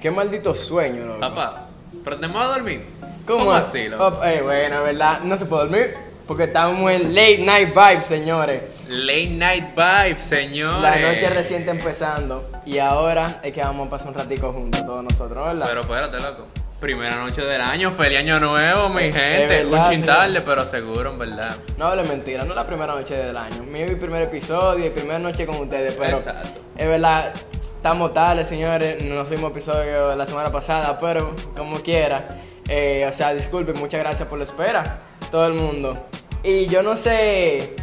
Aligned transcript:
Qué 0.00 0.10
maldito 0.10 0.54
sueño, 0.54 1.04
loco. 1.04 1.20
Papá, 1.20 1.66
¿pero 2.02 2.16
te 2.16 2.26
a 2.26 2.46
dormir? 2.46 2.82
¿Cómo, 3.26 3.52
así, 3.52 3.86
loco? 3.88 4.18
Oh, 4.18 4.24
eh, 4.24 4.40
bueno, 4.42 4.82
¿verdad? 4.82 5.20
No 5.20 5.36
se 5.36 5.44
puede 5.44 5.64
dormir 5.64 5.94
porque 6.26 6.44
estamos 6.44 6.90
en 6.90 7.14
late 7.14 7.38
night 7.38 7.74
vibes, 7.74 8.06
señores. 8.06 8.62
Late 8.88 9.30
night 9.30 9.64
vibe, 9.74 10.18
señores. 10.18 10.80
La 10.80 11.12
noche 11.12 11.28
recién 11.28 11.60
está 11.60 11.72
empezando 11.72 12.48
y 12.64 12.78
ahora 12.78 13.40
es 13.42 13.52
que 13.52 13.60
vamos 13.60 13.88
a 13.88 13.90
pasar 13.90 14.08
un 14.08 14.14
ratico 14.14 14.52
juntos 14.52 14.86
todos 14.86 15.04
nosotros, 15.04 15.44
¿verdad? 15.44 15.66
Pero 15.68 15.80
espérate, 15.82 16.16
loco. 16.18 16.46
Primera 16.80 17.16
noche 17.16 17.42
del 17.42 17.60
año, 17.60 17.90
feliz 17.90 18.20
año 18.20 18.40
nuevo, 18.40 18.88
mi 18.88 19.04
Es 19.04 19.14
gente. 19.16 19.64
Un 19.64 19.70
verdad, 19.72 19.90
chin 19.90 20.00
sí. 20.00 20.06
tarde, 20.06 20.40
pero 20.40 20.66
seguro, 20.66 21.10
en 21.10 21.18
verdad. 21.18 21.54
No 21.76 21.86
hable 21.88 22.04
mentira, 22.04 22.44
no 22.44 22.50
es 22.50 22.56
la 22.56 22.66
primera 22.66 22.94
noche 22.94 23.16
del 23.16 23.36
año. 23.36 23.64
Mi 23.64 23.84
mi 23.84 23.96
primer 23.96 24.22
episodio 24.22 24.86
y 24.86 24.88
primera 24.88 25.18
noche 25.18 25.44
con 25.44 25.56
ustedes, 25.56 25.94
pero 26.00 26.16
Exacto. 26.16 26.58
es 26.78 26.88
verdad, 26.88 27.34
estamos 27.80 28.12
tarde, 28.12 28.44
señores. 28.44 29.02
No 29.02 29.24
subimos 29.24 29.52
episodio 29.52 30.14
la 30.14 30.26
semana 30.26 30.52
pasada, 30.52 30.98
pero 30.98 31.34
como 31.56 31.80
quiera. 31.80 32.36
eh, 32.68 33.06
o 33.08 33.12
sea, 33.12 33.32
disculpen, 33.32 33.74
muchas 33.78 34.00
gracias 34.00 34.28
por 34.28 34.36
la 34.38 34.44
espera, 34.44 34.98
todo 35.30 35.46
el 35.46 35.54
mundo. 35.54 35.96
Y 36.42 36.66
yo 36.66 36.82
no 36.82 36.94
sé 36.94 37.74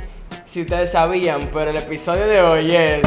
si 0.46 0.62
ustedes 0.62 0.92
sabían, 0.92 1.50
pero 1.52 1.72
el 1.72 1.78
episodio 1.78 2.28
de 2.28 2.42
hoy 2.42 2.76
es. 2.76 3.02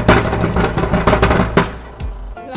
La. 2.34 2.54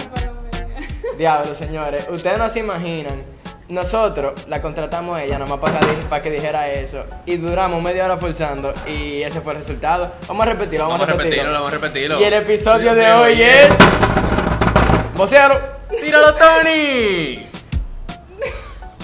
Diablo, 1.15 1.53
señores, 1.53 2.07
ustedes 2.09 2.39
no 2.39 2.49
se 2.49 2.59
imaginan. 2.61 3.23
Nosotros 3.69 4.47
la 4.47 4.61
contratamos 4.61 5.15
a 5.17 5.23
ella 5.23 5.39
nomás 5.39 5.59
para 5.59 5.79
que, 5.79 5.85
para 6.09 6.21
que 6.23 6.31
dijera 6.31 6.69
eso. 6.69 7.05
Y 7.27 7.37
duramos 7.37 7.81
media 7.81 8.05
hora 8.05 8.17
forzando. 8.17 8.73
Y 8.87 9.21
ese 9.21 9.41
fue 9.41 9.53
el 9.53 9.59
resultado. 9.59 10.11
Vamos 10.27 10.45
a 10.47 10.49
repetirlo, 10.49 10.85
vamos, 10.87 10.99
Vamos 10.99 11.15
a 11.15 11.17
repetirlo, 11.17 11.53
vamos 11.53 11.71
a 11.71 11.75
repetirlo. 11.75 12.19
Y 12.19 12.23
el 12.23 12.33
episodio 12.33 12.93
de 12.95 13.11
hoy 13.13 13.41
es. 13.41 14.22
Vocero. 15.15 15.59
¡Tíralo, 16.01 16.33
Tony! 16.35 17.47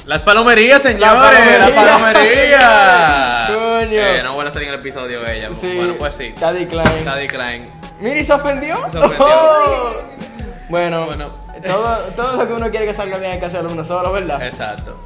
Las 0.06 0.24
palomerías, 0.24 0.82
señores. 0.82 1.08
palomería. 1.14 1.60
La 1.70 1.76
palomería. 1.76 3.46
Coño. 3.48 3.92
Eh, 4.02 4.24
no 4.24 4.34
vuelve 4.34 4.50
a 4.50 4.54
salir 4.54 4.68
en 4.70 4.74
el 4.74 4.80
episodio 4.80 5.26
ella. 5.28 5.54
Sí. 5.54 5.76
Bueno, 5.78 5.96
pues 6.00 6.16
sí. 6.16 6.34
Daddy 6.40 6.66
Klein. 6.66 7.06
Daddy 7.06 7.28
Klein. 7.28 7.70
Mira, 8.00 8.20
¿y 8.20 8.24
se 8.24 8.34
ofendió? 8.34 8.78
Se 8.90 8.98
ofendió. 8.98 9.26
Oh. 9.26 9.96
Bueno, 10.70 11.08
Bueno. 11.08 11.34
Todo, 11.66 11.98
todo 12.16 12.38
lo 12.38 12.48
que 12.48 12.54
uno 12.54 12.70
quiere 12.70 12.86
que 12.86 12.94
salga 12.94 13.18
bien 13.18 13.32
hay 13.34 13.40
que 13.40 13.46
hacerlo 13.48 13.72
uno 13.72 13.84
solo, 13.84 14.12
¿verdad? 14.12 14.42
Exacto. 14.46 14.98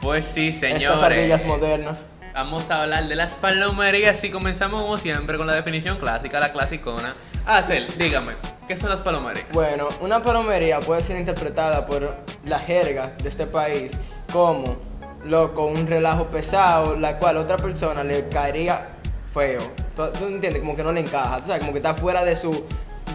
Pues 0.00 0.24
sí, 0.26 0.48
Estas 0.48 1.02
ardillas 1.02 1.42
señores. 1.42 1.46
modernas. 1.60 2.06
Vamos 2.34 2.70
a 2.70 2.82
hablar 2.82 3.06
de 3.06 3.14
las 3.16 3.34
palomerías 3.34 4.24
y 4.24 4.30
comenzamos 4.30 4.80
como 4.82 4.96
siempre 4.96 5.36
con 5.36 5.46
la 5.46 5.54
definición 5.54 5.98
clásica, 5.98 6.40
la 6.40 6.52
clasicona. 6.52 7.14
Acel, 7.46 7.86
dígame, 7.98 8.32
¿qué 8.70 8.76
son 8.76 8.90
las 8.90 9.00
palomerías? 9.00 9.46
Bueno, 9.52 9.88
una 10.00 10.22
palomería 10.22 10.78
puede 10.78 11.02
ser 11.02 11.16
interpretada 11.18 11.84
por 11.84 12.14
la 12.44 12.60
jerga 12.60 13.16
de 13.20 13.28
este 13.28 13.44
país 13.44 13.98
como, 14.32 14.76
loco, 15.24 15.64
un 15.64 15.88
relajo 15.88 16.26
pesado, 16.26 16.94
la 16.94 17.18
cual 17.18 17.38
a 17.38 17.40
otra 17.40 17.56
persona 17.56 18.04
le 18.04 18.28
caería 18.28 18.90
feo. 19.34 19.58
¿Tú, 19.96 20.04
tú 20.16 20.26
entiendes? 20.26 20.60
Como 20.60 20.76
que 20.76 20.84
no 20.84 20.92
le 20.92 21.00
encaja, 21.00 21.38
tú 21.38 21.46
sabes, 21.46 21.58
como 21.58 21.72
que 21.72 21.78
está 21.78 21.96
fuera 21.96 22.24
de 22.24 22.36
su 22.36 22.64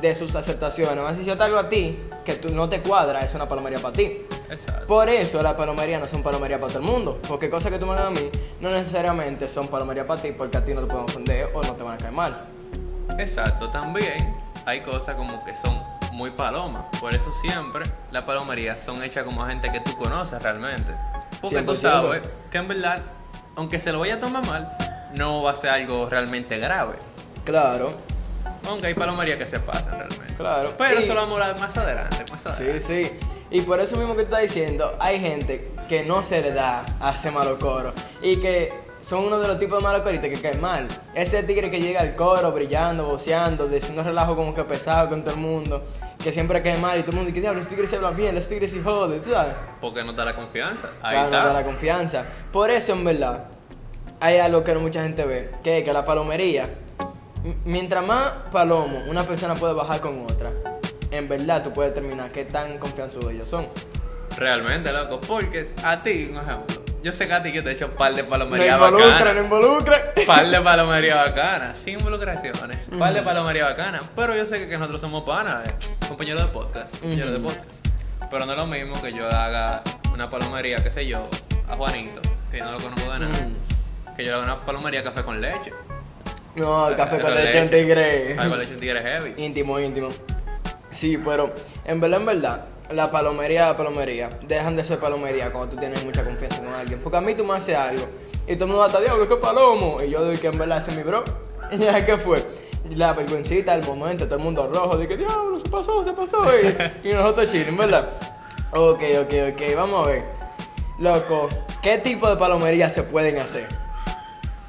de 0.02 0.14
sus 0.14 0.36
aceptaciones. 0.36 1.02
Más 1.02 1.18
si 1.18 1.24
yo 1.24 1.38
te 1.38 1.46
hago 1.46 1.56
a 1.56 1.70
ti 1.70 2.02
que 2.26 2.34
tú 2.34 2.50
no 2.54 2.68
te 2.68 2.82
cuadra, 2.82 3.22
es 3.22 3.34
una 3.34 3.48
palomería 3.48 3.80
para 3.80 3.96
ti. 3.96 4.24
Exacto. 4.50 4.86
Por 4.88 5.08
eso 5.08 5.42
las 5.42 5.54
palomerías 5.54 6.02
no 6.02 6.08
son 6.10 6.22
palomerías 6.22 6.60
para 6.60 6.74
todo 6.74 6.84
el 6.84 6.92
mundo. 6.92 7.22
Porque 7.30 7.50
cosas 7.50 7.72
que 7.72 7.80
tú 7.80 7.86
me 7.86 7.94
hagas 7.94 8.08
a 8.08 8.10
mí 8.10 8.30
no 8.60 8.72
necesariamente 8.72 9.48
son 9.48 9.70
palomerías 9.70 10.06
para 10.06 10.22
ti 10.22 10.34
porque 10.34 10.58
a 10.58 10.66
ti 10.66 10.74
no 10.74 10.82
te 10.82 10.88
pueden 10.88 11.06
ofender 11.06 11.50
o 11.54 11.64
no 11.64 11.76
te 11.76 11.82
van 11.82 11.94
a 11.94 11.98
caer 11.98 12.12
mal. 12.12 12.55
Exacto, 13.18 13.70
también 13.70 14.36
hay 14.66 14.82
cosas 14.82 15.16
como 15.16 15.44
que 15.46 15.54
son 15.56 15.82
muy 16.14 16.32
palomas. 16.32 16.86
Por 17.00 17.14
eso 17.14 17.32
siempre 17.34 17.86
las 18.12 18.24
palomerías 18.24 18.82
son 18.82 19.04
hechas 19.04 19.24
como 19.26 19.46
gente 19.46 19.72
que 19.72 19.80
tú 19.80 19.96
conoces 19.98 20.42
realmente. 20.42 20.92
Porque 21.42 21.62
tú 21.62 21.74
100%. 21.74 21.76
sabes 21.78 22.22
que 22.52 22.58
en 22.58 22.68
verdad, 22.68 23.00
aunque 23.56 23.80
se 23.80 23.92
lo 23.92 24.00
vaya 24.00 24.16
a 24.16 24.20
tomar 24.20 24.46
mal, 24.46 24.78
no 25.14 25.44
va 25.44 25.52
a 25.52 25.56
ser 25.56 25.70
algo 25.72 26.10
realmente 26.10 26.58
grave. 26.58 26.96
Claro, 27.44 27.98
Aunque 28.68 28.88
hay 28.88 28.94
palomerías 28.96 29.38
que 29.38 29.46
se 29.46 29.60
pasan 29.60 29.92
realmente. 29.92 30.34
claro. 30.36 30.74
Pero 30.76 31.00
Y- 31.00 31.04
eso 31.04 31.14
lo 31.14 31.22
vamos 31.22 31.40
a 31.40 31.46
hablar 31.46 31.60
más 31.60 31.78
adelante. 31.78 32.26
Más 32.32 32.46
adelante. 32.48 32.80
Sí, 32.80 33.04
sí. 33.06 33.20
Y 33.52 33.62
por 33.62 33.80
eso 33.80 33.96
mismo 33.98 34.16
que 34.16 34.24
tú 34.24 34.34
estás 34.36 34.42
diciendo, 34.42 34.96
hay 35.00 35.20
gente 35.20 35.72
que 35.88 36.04
no 36.04 36.24
se 36.24 36.42
le 36.42 36.52
da 36.52 36.84
a 37.00 37.10
hacer 37.10 37.32
malo 37.32 37.60
coro. 37.60 37.94
Y 38.24 38.38
que 38.38 38.74
son 39.06 39.26
uno 39.26 39.38
de 39.38 39.48
los 39.48 39.60
tipos 39.60 39.78
de 39.78 39.84
malos 39.84 40.02
coristas 40.02 40.32
que 40.32 40.42
caen 40.42 40.60
mal. 40.60 40.88
Ese 41.14 41.44
tigre 41.44 41.70
que 41.70 41.80
llega 41.80 42.02
al 42.02 42.16
coro 42.16 42.52
brillando, 42.52 43.06
voceando, 43.06 43.68
diciendo 43.68 44.02
relajo 44.02 44.36
como 44.36 44.56
que 44.56 44.64
pesado 44.64 45.10
con 45.10 45.24
todo 45.24 45.36
el 45.36 45.40
mundo. 45.42 45.84
Que 46.24 46.32
siempre 46.32 46.64
cae 46.64 46.76
mal 46.78 46.98
y 46.98 47.02
todo 47.02 47.12
el 47.12 47.18
mundo 47.18 47.30
dice, 47.30 47.42
diablo, 47.42 47.62
ese 47.62 47.70
tigre 47.70 47.88
se 47.88 47.98
habla 47.98 48.10
bien, 48.10 48.36
ese 48.36 48.50
tigre 48.50 48.68
se 48.68 48.82
jode, 48.82 49.20
¿tú 49.20 49.30
sabes? 49.30 49.54
Porque 49.80 50.04
no 50.04 50.12
da 50.14 50.26
la 50.26 50.36
confianza. 50.36 50.90
Ahí 51.04 51.12
Claro, 51.14 51.30
no 51.30 51.38
está. 51.38 51.48
da 51.50 51.54
la 51.54 51.64
confianza. 51.64 52.26
Por 52.52 52.72
eso, 52.72 52.94
en 52.94 53.04
verdad, 53.04 53.46
hay 54.20 54.38
algo 54.38 54.64
que 54.64 54.74
no 54.74 54.80
mucha 54.80 55.04
gente 55.04 55.24
ve, 55.24 55.52
que 55.64 55.78
es 55.80 55.84
que 55.84 55.94
la 55.94 56.04
palomería, 56.04 56.68
mientras 57.64 58.04
más 58.08 58.32
palomo 58.52 58.98
una 59.08 59.22
persona 59.22 59.54
puede 59.54 59.74
bajar 59.74 60.02
con 60.02 60.26
otra, 60.26 60.52
en 61.12 61.30
verdad 61.30 61.62
tú 61.62 61.72
puedes 61.74 61.94
determinar 61.94 62.32
qué 62.32 62.46
tan 62.46 62.80
confianzudos 62.80 63.32
ellos 63.32 63.48
son. 63.50 63.68
Realmente, 64.36 64.92
loco. 64.92 65.22
Porque 65.22 65.68
a 65.84 66.02
ti, 66.02 66.28
un 66.32 66.38
ejemplo. 66.38 66.85
Yo 67.06 67.14
sé 67.14 67.28
que 67.28 67.34
a 67.36 67.44
ti 67.44 67.52
yo 67.52 67.64
te 67.64 67.70
he 67.70 67.74
hecho 67.74 67.86
un 67.86 67.92
par 67.92 68.16
de 68.16 68.24
No 68.24 68.30
palomerías 68.30 68.78
involucre, 68.78 69.06
bacanas. 69.12 69.36
no 69.36 69.44
involucre. 69.44 69.96
par 70.26 70.50
de 70.50 70.60
palomerías 70.60 71.16
bacanas, 71.16 71.78
sin 71.78 72.00
involucraciones, 72.00 72.90
par 72.98 73.14
de 73.14 73.22
palomerías 73.22 73.70
bacanas. 73.70 74.10
Pero 74.16 74.36
yo 74.36 74.48
sé 74.48 74.68
que, 74.68 74.76
nosotros 74.76 75.02
somos 75.02 75.22
panas, 75.22 75.70
eh, 75.70 75.76
compañeros 76.08 76.42
de 76.42 76.48
podcast, 76.50 77.00
compañeros 77.00 77.34
de 77.34 77.40
podcast. 77.42 77.88
Pero 78.32 78.48
no 78.48 78.54
es 78.54 78.58
lo 78.58 78.66
mismo 78.66 79.00
que 79.00 79.14
yo 79.14 79.28
haga 79.28 79.84
una 80.16 80.32
palomería, 80.32 80.78
qué 80.78 80.90
sé 80.90 81.06
yo, 81.06 81.30
a 81.70 81.76
Juanito, 81.76 82.22
que 82.50 82.58
yo 82.58 82.66
no 82.66 82.72
lo 82.72 82.80
conozco 82.80 83.14
de 83.14 83.20
nada. 83.20 83.48
Que 84.18 84.26
yo 84.26 84.32
le 84.32 84.38
haga 84.38 84.44
una 84.54 84.66
palomería 84.66 85.04
café 85.04 85.22
con 85.24 85.40
leche. 85.40 85.74
No, 86.56 86.90
el 86.90 86.96
café 86.96 87.20
con 87.20 87.30
Café 87.30 87.44
leche 87.44 87.60
en 87.60 87.70
tigre. 87.70 88.36
Café 88.36 88.50
con 88.50 88.58
leche 88.58 88.74
un 88.74 88.80
tigre 88.80 89.02
heavy. 89.04 89.34
Íntimo, 89.38 89.80
íntimo. 89.80 90.10
Sí, 90.90 91.20
pero 91.24 91.54
en 91.84 92.02
verdad, 92.02 92.20
en 92.22 92.26
verdad, 92.26 92.66
la 92.90 93.10
palomería, 93.10 93.68
la 93.68 93.78
palomería, 93.78 94.30
dejan 94.48 94.76
de 94.76 94.84
ser 94.84 95.00
palomería 95.00 95.52
cuando 95.52 95.72
tú 95.72 95.78
tienes 95.78 96.06
mucha 96.06 96.24
confianza 96.24 96.64
con 96.64 96.74
alguien. 96.74 97.00
Porque 97.02 97.18
a 97.18 97.22
mí 97.22 97.34
tú 97.36 97.44
me 97.44 97.56
haces 97.56 97.76
algo 97.76 98.06
y 98.48 98.56
todo 98.56 98.66
el 98.66 98.72
mundo 98.72 98.78
va 98.78 98.84
a 98.86 98.88
estar, 98.88 99.02
diablo, 99.02 99.28
¿qué 99.28 99.36
palomo? 99.38 99.98
Y 100.04 100.10
yo 100.10 100.28
digo 100.30 100.40
que 100.40 100.48
en 100.48 100.58
verdad 100.58 100.78
ese 100.78 100.92
es 100.92 100.98
mi 100.98 101.04
bro. 101.04 101.24
Y 101.72 101.80
ya, 101.80 102.06
¿qué 102.06 102.16
fue? 102.18 102.46
La 102.92 103.14
vergüencita, 103.14 103.74
el 103.74 103.84
momento, 103.84 104.26
todo 104.26 104.38
el 104.38 104.44
mundo 104.44 104.70
rojo, 104.72 104.98
de 104.98 105.08
que 105.08 105.18
diablo, 105.18 105.60
se 105.60 105.68
pasó, 105.68 106.04
se 106.04 106.14
pasó. 106.14 106.46
Y, 107.04 107.12
nosotros 107.12 107.52
chilling, 107.52 107.76
¿verdad? 107.76 108.12
Ok, 108.72 109.02
ok, 109.22 109.34
ok, 109.52 109.76
vamos 109.76 110.06
a 110.08 110.12
ver. 110.12 110.24
Loco, 111.00 111.50
¿qué 111.82 111.98
tipo 111.98 112.30
de 112.30 112.36
palomería 112.36 112.88
se 112.92 113.02
pueden 113.02 113.40
hacer? 113.40 113.68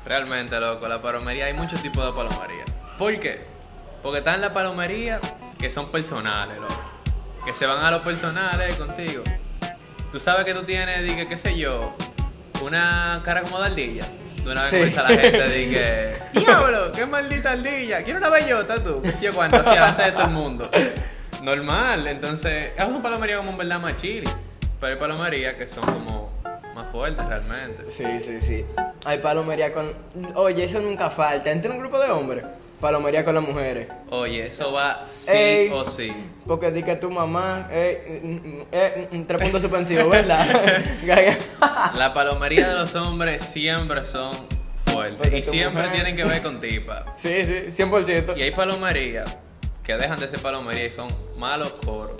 Realmente, 0.06 0.58
loco, 0.58 0.88
la 0.88 1.02
palomería, 1.02 1.44
hay 1.44 1.52
muchos 1.52 1.82
tipos 1.82 2.02
de 2.06 2.12
palomería. 2.12 2.64
¿Por 2.96 3.20
qué? 3.20 3.44
Porque 4.02 4.18
están 4.18 4.40
las 4.40 4.52
palomerías 4.52 5.20
que 5.58 5.68
son 5.68 5.88
personales, 5.88 6.58
loco. 6.58 6.95
Que 7.46 7.54
se 7.54 7.64
van 7.66 7.82
a 7.82 7.90
los 7.90 8.02
personales 8.02 8.74
contigo. 8.76 9.22
Tú 10.12 10.18
sabes 10.20 10.44
que 10.44 10.52
tú 10.52 10.64
tienes, 10.64 11.02
dije, 11.02 11.26
qué 11.28 11.36
sé 11.36 11.56
yo, 11.56 11.96
una 12.62 13.20
cara 13.24 13.42
como 13.42 13.60
de 13.60 13.66
ardilla. 13.66 14.04
De 14.44 14.50
una 14.52 14.60
vez 14.62 14.70
Sí. 14.70 14.76
comienza 14.76 15.02
la 15.04 15.08
gente, 15.10 15.48
dije, 15.48 16.14
diablo, 16.34 16.92
qué 16.92 17.06
maldita 17.06 17.52
ardilla. 17.52 18.02
Quiero 18.02 18.18
una 18.18 18.28
bellota 18.30 18.76
tú, 18.82 19.00
qué 19.02 19.12
sé 19.12 19.26
yo 19.26 19.32
cuánto, 19.32 19.56
así 19.58 19.70
delante 19.70 20.02
de 20.02 20.12
todo 20.12 20.24
el 20.24 20.30
mundo. 20.30 20.70
Normal, 21.42 22.06
entonces, 22.08 22.70
es 22.76 22.84
una 22.84 23.00
palomería 23.02 23.36
como 23.38 23.52
en 23.52 23.58
verdad 23.58 23.78
más 23.80 23.96
chili. 23.96 24.28
Pero 24.80 24.92
hay 24.92 24.98
palomerías 24.98 25.54
que 25.54 25.68
son 25.68 25.84
como 25.84 26.15
más 26.76 26.92
fuertes 26.92 27.26
realmente. 27.26 27.88
Sí, 27.90 28.04
sí, 28.20 28.40
sí. 28.40 28.64
Hay 29.04 29.18
palomería 29.18 29.70
con. 29.72 29.92
Oye, 30.34 30.62
eso 30.64 30.78
nunca 30.80 31.10
falta. 31.10 31.50
Entre 31.50 31.70
un 31.70 31.78
grupo 31.78 31.98
de 31.98 32.10
hombres, 32.10 32.44
palomería 32.80 33.24
con 33.24 33.34
las 33.34 33.42
mujeres. 33.42 33.88
Oye, 34.10 34.46
eso 34.46 34.72
va 34.72 35.02
sí 35.04 35.30
Ey. 35.32 35.70
o 35.72 35.84
sí. 35.84 36.12
Porque 36.46 36.70
di 36.70 36.82
que 36.82 36.96
tu 36.96 37.10
mamá. 37.10 37.68
Eh, 37.72 38.20
mm, 38.22 39.16
mm, 39.16 39.20
mm, 39.22 39.26
tres 39.26 39.42
puntos 39.42 39.62
suspensivos, 39.62 40.08
¿verdad? 40.10 40.46
La 41.96 42.12
palomería 42.14 42.68
de 42.68 42.74
los 42.74 42.94
hombres 42.94 43.42
siempre 43.44 44.04
son 44.04 44.32
fuertes 44.86 45.16
Porque 45.18 45.38
y 45.38 45.42
siempre 45.42 45.82
mujer- 45.82 45.92
tienen 45.94 46.16
que 46.16 46.24
ver 46.24 46.42
con 46.42 46.60
tipa. 46.60 47.06
sí, 47.14 47.44
sí, 47.44 47.64
100%. 47.82 48.36
Y 48.36 48.42
hay 48.42 48.50
palomerías 48.52 49.38
que 49.82 49.94
dejan 49.96 50.18
de 50.18 50.28
ser 50.28 50.40
palomería 50.40 50.86
y 50.86 50.92
son 50.92 51.08
malos 51.38 51.72
coros. 51.84 52.16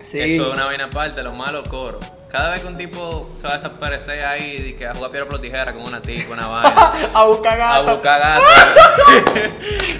Sí. 0.00 0.20
Eso 0.20 0.46
es 0.48 0.52
una 0.52 0.66
vaina 0.66 0.84
aparte, 0.84 1.22
los 1.22 1.34
malos 1.34 1.68
coros. 1.68 2.04
Cada 2.30 2.50
vez 2.50 2.60
que 2.62 2.66
un 2.66 2.76
tipo 2.76 3.30
se 3.36 3.46
va 3.46 3.54
a 3.54 3.56
desaparecer 3.56 4.24
ahí 4.24 4.66
y 4.68 4.72
que 4.74 4.86
a 4.86 4.94
jugar 4.94 5.10
piedra 5.12 5.28
por 5.28 5.40
tijera 5.40 5.72
con 5.72 5.82
una 5.82 6.02
tica, 6.02 6.32
una 6.32 6.46
vaina. 6.48 6.92
A 7.14 7.24
buscar 7.24 7.60
A 7.60 7.80
gato. 7.80 7.92
buscar 7.92 8.20
gato. 8.20 8.42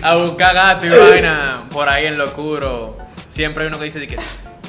a 0.02 0.14
buscar 0.16 0.54
gato 0.54 0.86
y 0.86 0.88
vaina 1.10 1.68
por 1.70 1.88
ahí 1.88 2.06
en 2.06 2.18
lo 2.18 2.24
oscuro. 2.24 2.96
Siempre 3.28 3.64
hay 3.64 3.68
uno 3.68 3.78
que 3.78 3.84
dice 3.84 4.00
de 4.00 4.08
que, 4.08 4.18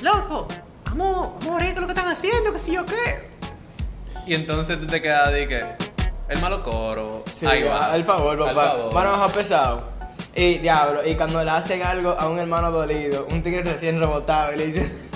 loco, 0.02 0.48
vamos, 0.86 1.30
vamos 1.46 1.62
a 1.62 1.80
lo 1.80 1.88
que 1.88 1.94
están 1.94 2.08
haciendo, 2.10 2.54
que 2.54 2.60
si 2.60 2.74
yo 2.74 2.86
qué. 2.86 3.30
Y 4.26 4.36
entonces 4.36 4.80
tú 4.80 4.86
te 4.86 5.02
quedas 5.02 5.32
de 5.32 5.48
que, 5.48 5.66
el 6.30 6.42
malo 6.42 6.62
coro, 6.62 7.24
Sí, 7.34 7.46
ahí 7.46 7.64
va. 7.64 7.88
Al 7.94 8.04
favor, 8.04 8.40
Al 8.42 8.54
papá. 8.54 8.72
favor. 8.72 8.94
Mano 8.94 9.28
pesado. 9.30 9.98
Y 10.36 10.60
diablo, 10.60 11.02
y 11.04 11.16
cuando 11.16 11.44
le 11.44 11.50
hacen 11.50 11.82
algo 11.82 12.12
a 12.12 12.28
un 12.30 12.38
hermano 12.38 12.70
dolido, 12.70 13.26
un 13.32 13.42
tigre 13.42 13.64
recién 13.64 14.00
rebotado, 14.00 14.54
y 14.54 14.58
le 14.58 14.66
dicen, 14.68 15.10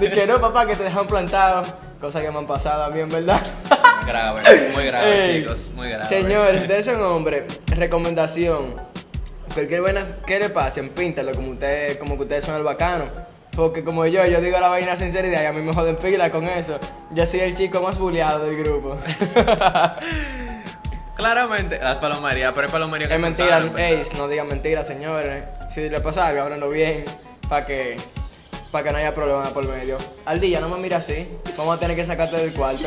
Ni 0.00 0.10
que 0.10 0.26
no, 0.26 0.40
papá, 0.40 0.66
que 0.66 0.74
te 0.74 0.84
dejan 0.84 1.06
plantado. 1.06 1.62
Cosas 2.00 2.22
que 2.22 2.30
me 2.30 2.38
han 2.38 2.46
pasado 2.46 2.84
a 2.84 2.88
mí, 2.88 3.00
en 3.00 3.10
verdad. 3.10 3.40
Grave, 4.06 4.40
muy 4.72 4.86
grave, 4.86 5.26
Ey, 5.34 5.42
chicos, 5.42 5.68
muy 5.74 5.90
grave. 5.90 6.04
Señores, 6.06 6.62
ustedes 6.62 6.86
son 6.86 7.02
hombres, 7.02 7.60
recomendación. 7.66 8.76
Cualquier 9.52 9.82
vaina 9.82 10.06
que 10.26 10.38
le 10.38 10.48
pasen, 10.48 10.88
píntalo 10.90 11.32
como 11.32 11.50
ustedes, 11.50 11.98
como 11.98 12.16
que 12.16 12.22
ustedes 12.22 12.44
son 12.44 12.56
el 12.56 12.62
bacano. 12.62 13.04
Porque 13.54 13.84
como 13.84 14.06
yo, 14.06 14.24
yo 14.24 14.40
digo 14.40 14.58
la 14.58 14.68
vaina 14.68 14.96
sinceridad 14.96 15.42
y 15.42 15.46
a 15.46 15.52
mí 15.52 15.60
me 15.60 15.74
joden 15.74 15.96
pila 15.96 16.30
con 16.30 16.44
eso. 16.44 16.78
Yo 17.10 17.26
soy 17.26 17.40
el 17.40 17.54
chico 17.54 17.82
más 17.82 17.98
bulleado 17.98 18.46
del 18.46 18.56
grupo. 18.56 18.96
Claramente, 21.16 21.78
las 21.78 21.98
palomerías, 21.98 22.52
pero 22.54 22.68
hay 22.68 22.72
palomerías 22.72 23.08
que 23.10 23.16
es 23.16 23.20
mentira, 23.20 23.60
ey, 23.76 24.00
no 24.16 24.28
digan 24.28 24.48
mentiras, 24.48 24.86
señores. 24.86 25.44
Si 25.68 25.90
le 25.90 26.00
pasa 26.00 26.28
algo, 26.28 26.42
háblenlo 26.42 26.70
bien. 26.70 27.04
Para 27.46 27.66
que, 27.66 27.98
para 28.70 28.84
que 28.84 28.92
no 28.92 28.98
haya 28.98 29.14
problema 29.14 29.44
por 29.50 29.66
medio. 29.66 29.98
Al 30.26 30.40
día, 30.40 30.60
no 30.60 30.68
me 30.68 30.78
mira 30.78 30.98
así. 30.98 31.28
Vamos 31.56 31.76
a 31.76 31.80
tener 31.80 31.96
que 31.96 32.04
sacarte 32.06 32.36
del 32.36 32.52
cuarto. 32.52 32.84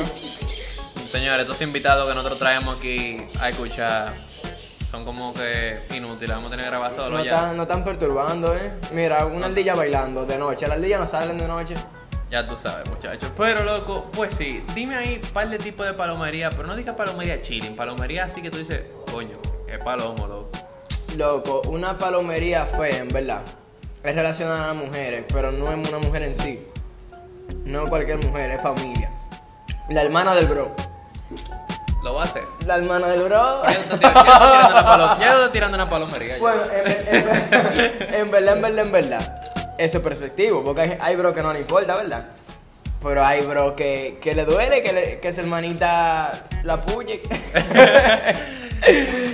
Señores, 1.11 1.41
estos 1.41 1.61
invitados 1.61 2.07
que 2.07 2.15
nosotros 2.15 2.39
traemos 2.39 2.77
aquí 2.77 3.17
a 3.39 3.49
escuchar 3.49 4.13
son 4.89 5.05
como 5.05 5.33
que 5.33 5.79
inútiles. 5.95 6.35
Vamos 6.35 6.47
a 6.47 6.51
tener 6.51 6.65
que 6.65 6.69
grabar 6.71 6.95
solo 6.95 7.17
No 7.17 7.23
ya. 7.23 7.31
están, 7.35 7.57
no 7.57 7.63
están 7.63 7.83
perturbando, 7.83 8.55
eh. 8.55 8.71
Mira, 8.91 9.25
una 9.25 9.47
ardilla 9.47 9.75
bailando 9.75 10.25
de 10.25 10.37
noche. 10.37 10.67
Las 10.67 10.77
ardillas 10.77 10.99
no 10.99 11.07
salen 11.07 11.37
de 11.37 11.47
noche. 11.47 11.75
Ya 12.31 12.47
tú 12.47 12.57
sabes, 12.57 12.89
muchachos. 12.89 13.31
Pero, 13.37 13.63
loco, 13.63 14.09
pues 14.11 14.33
sí, 14.33 14.63
dime 14.73 14.95
ahí 14.95 15.21
un 15.23 15.29
par 15.31 15.47
de 15.49 15.59
tipos 15.59 15.85
de 15.85 15.93
palomería, 15.93 16.49
pero 16.49 16.63
no 16.67 16.75
digas 16.75 16.95
palomería 16.95 17.39
chilling, 17.43 17.75
palomería 17.75 18.23
así 18.25 18.41
que 18.41 18.49
tú 18.49 18.57
dices, 18.57 18.81
coño, 19.11 19.37
es 19.67 19.77
palomo, 19.83 20.25
loco. 20.25 20.49
Loco, 21.15 21.61
una 21.67 21.95
palomería 21.95 22.65
fea, 22.65 22.97
en 22.97 23.09
verdad. 23.09 23.41
Es 24.03 24.15
relacionada 24.15 24.65
a 24.65 24.67
las 24.67 24.75
mujeres, 24.75 25.23
pero 25.33 25.51
no 25.51 25.71
es 25.71 25.89
una 25.89 25.99
mujer 25.99 26.23
en 26.23 26.35
sí. 26.35 26.65
No 27.65 27.87
cualquier 27.87 28.17
mujer, 28.17 28.51
es 28.51 28.61
familia. 28.61 29.09
La 29.89 30.01
hermana 30.01 30.35
del 30.35 30.45
bro. 30.47 30.75
Lo 32.03 32.13
va 32.15 32.21
a 32.21 32.23
hacer. 32.25 32.43
La 32.65 32.75
hermana 32.75 33.07
del 33.07 33.23
bro. 33.23 33.63
Ya 33.63 33.71
estás 33.71 33.99
tirando- 35.17 35.43
una 35.45 35.51
tirando 35.51 35.89
palomería. 35.89 36.37
Bueno, 36.37 36.63
en, 36.65 37.15
en- 37.15 38.13
en 38.15 38.31
verdad, 38.31 38.55
en 38.57 38.61
verdad, 38.61 38.85
en 38.85 38.91
verdad. 38.91 39.35
Eso 39.77 39.97
es 39.99 40.03
perspectivo, 40.03 40.63
porque 40.63 40.81
hay, 40.81 40.97
hay 40.99 41.15
bro 41.15 41.33
que 41.33 41.41
no 41.41 41.53
le 41.53 41.59
importa, 41.61 41.95
¿verdad? 41.95 42.25
Pero 43.01 43.23
hay 43.25 43.41
bro 43.45 43.75
que, 43.75 44.19
que 44.21 44.35
le 44.35 44.43
duele 44.45 44.81
que, 44.83 44.91
le- 44.93 45.19
que 45.21 45.31
su 45.33 45.39
hermanita 45.41 46.31
la 46.63 46.81
puye. 46.81 47.21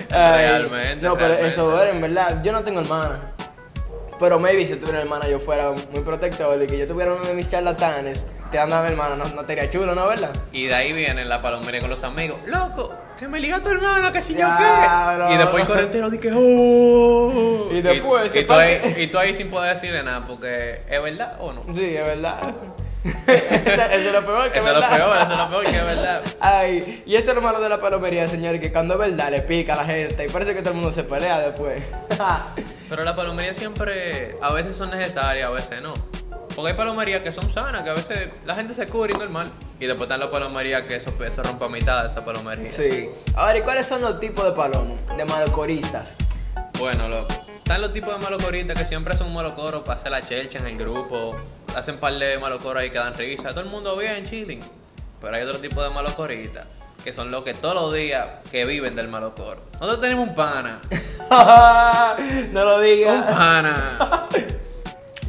Realmente, 0.09 1.01
No, 1.05 1.13
pero 1.15 1.29
realmente. 1.29 1.47
eso 1.47 1.69
duele, 1.71 1.91
en 1.91 2.01
verdad. 2.01 2.41
Yo 2.43 2.51
no 2.51 2.63
tengo 2.63 2.81
hermana. 2.81 3.19
Pero 4.19 4.39
maybe 4.39 4.65
si 4.65 4.75
tuviera 4.75 5.01
hermana 5.01 5.27
yo 5.27 5.39
fuera 5.39 5.71
muy 5.71 6.01
protector 6.01 6.61
y 6.61 6.67
que 6.67 6.77
yo 6.77 6.87
tuviera 6.87 7.13
uno 7.13 7.23
de 7.23 7.33
mis 7.33 7.49
charlatanes 7.49 8.25
tirando 8.51 8.75
a 8.75 8.81
mi 8.81 8.89
hermana, 8.89 9.15
no, 9.15 9.25
no 9.25 9.45
sería 9.45 9.69
chulo, 9.69 9.95
¿no? 9.95 10.07
¿Verdad? 10.07 10.31
Y 10.51 10.65
de 10.65 10.75
ahí 10.75 10.93
viene 10.93 11.23
la 11.23 11.41
palomería 11.41 11.79
con 11.79 11.89
los 11.89 12.03
amigos. 12.03 12.39
Loco, 12.45 12.93
que 13.17 13.27
me 13.27 13.39
liga 13.39 13.59
tu 13.61 13.69
hermana, 13.69 14.11
que 14.11 14.21
si 14.21 14.33
yo 14.33 14.47
qué. 14.57 15.33
Y 15.33 15.37
después 15.37 15.61
el 15.61 15.67
correntero 15.67 16.11
que 16.11 16.31
oh. 16.33 17.69
Y 17.71 17.81
después 17.81 18.31
se 18.31 18.41
y, 18.41 18.45
tú 18.45 18.53
ahí, 18.53 18.95
y 18.97 19.07
tú 19.07 19.17
ahí 19.17 19.33
sin 19.33 19.49
poder 19.49 19.75
decirle 19.75 20.03
nada, 20.03 20.25
porque 20.27 20.81
¿es 20.89 21.01
verdad 21.01 21.37
o 21.39 21.53
no? 21.53 21.63
Sí, 21.73 21.95
es 21.95 22.05
verdad. 22.05 22.39
eso, 23.03 23.81
eso 23.81 24.07
es 24.07 24.11
lo 24.11 24.25
peor 24.25 24.51
que 24.51 24.59
Eso 24.59 24.67
es 24.67 24.73
lo 24.73 24.81
verdad. 24.81 24.97
peor, 24.97 25.17
eso 25.17 25.33
es 25.33 25.39
lo 25.39 25.49
peor 25.49 25.63
que 25.63 25.77
es 25.77 25.85
verdad. 25.85 26.23
Ay, 26.41 27.03
y 27.05 27.15
eso 27.15 27.31
es 27.31 27.35
lo 27.35 27.41
malo 27.41 27.61
de 27.61 27.69
la 27.69 27.79
palomería, 27.79 28.27
señores, 28.27 28.59
que 28.59 28.71
cuando 28.71 28.95
es 28.95 28.99
verdad 28.99 29.31
le 29.31 29.41
pica 29.41 29.73
a 29.73 29.77
la 29.77 29.85
gente 29.85 30.25
y 30.25 30.29
parece 30.29 30.53
que 30.53 30.61
todo 30.61 30.71
el 30.71 30.75
mundo 30.75 30.91
se 30.91 31.03
pelea 31.03 31.39
después. 31.39 31.81
Pero 32.89 33.03
las 33.03 33.15
palomerías 33.15 33.55
siempre, 33.55 34.35
a 34.41 34.51
veces 34.51 34.75
son 34.75 34.89
necesarias, 34.89 35.47
a 35.47 35.51
veces 35.51 35.81
no. 35.81 35.93
Porque 36.55 36.71
hay 36.71 36.77
palomerías 36.77 37.21
que 37.21 37.31
son 37.31 37.49
sanas, 37.51 37.83
que 37.83 37.91
a 37.91 37.93
veces 37.93 38.29
la 38.45 38.55
gente 38.55 38.73
se 38.73 38.87
cubre 38.87 39.13
y 39.13 39.17
normal. 39.17 39.51
Y 39.79 39.85
después 39.85 40.03
están 40.03 40.19
las 40.19 40.29
palomerías 40.29 40.81
que 40.81 40.95
eso, 40.95 41.13
eso 41.23 41.43
rompe 41.43 41.65
a 41.65 41.69
mitad 41.69 42.03
de 42.03 42.09
esa 42.09 42.25
palomería. 42.25 42.69
sí. 42.69 43.09
Ahora, 43.35 43.59
¿y 43.59 43.61
cuáles 43.61 43.87
son 43.87 44.01
los 44.01 44.19
tipos 44.19 44.43
de 44.43 44.53
palomos? 44.53 44.99
De 45.15 45.23
malocoristas. 45.23 46.17
Bueno, 46.79 47.07
loco. 47.07 47.33
Están 47.59 47.81
los 47.81 47.93
tipos 47.93 48.17
de 48.17 48.23
malocoristas 48.23 48.75
que 48.75 48.85
siempre 48.85 49.13
hacen 49.13 49.27
un 49.27 49.35
malocoro 49.35 49.83
para 49.83 49.99
hacer 49.99 50.11
la 50.11 50.23
chelcha 50.23 50.57
en 50.57 50.65
el 50.65 50.77
grupo. 50.77 51.35
Hacen 51.75 51.97
par 51.97 52.13
de 52.13 52.39
malocoros 52.39 52.81
ahí 52.81 52.89
que 52.89 52.97
dan 52.97 53.13
risa. 53.13 53.49
Todo 53.49 53.61
el 53.61 53.69
mundo 53.69 53.95
bien, 53.95 54.25
chilling. 54.25 54.61
Pero 55.21 55.35
hay 55.35 55.43
otro 55.43 55.59
tipo 55.59 55.83
de 55.83 55.91
malocoristas 55.91 56.65
que 57.03 57.13
son 57.13 57.31
los 57.31 57.43
que 57.43 57.53
todos 57.53 57.75
los 57.75 57.93
días 57.93 58.27
que 58.51 58.65
viven 58.65 58.95
del 58.95 59.07
malocoro. 59.07 59.61
Nosotros 59.73 60.01
tenemos 60.01 60.27
un 60.29 60.35
pana. 60.35 60.79
no 62.51 62.65
lo 62.65 62.75
Un 62.77 62.83
digas. 62.83 63.25
pana. 63.25 64.27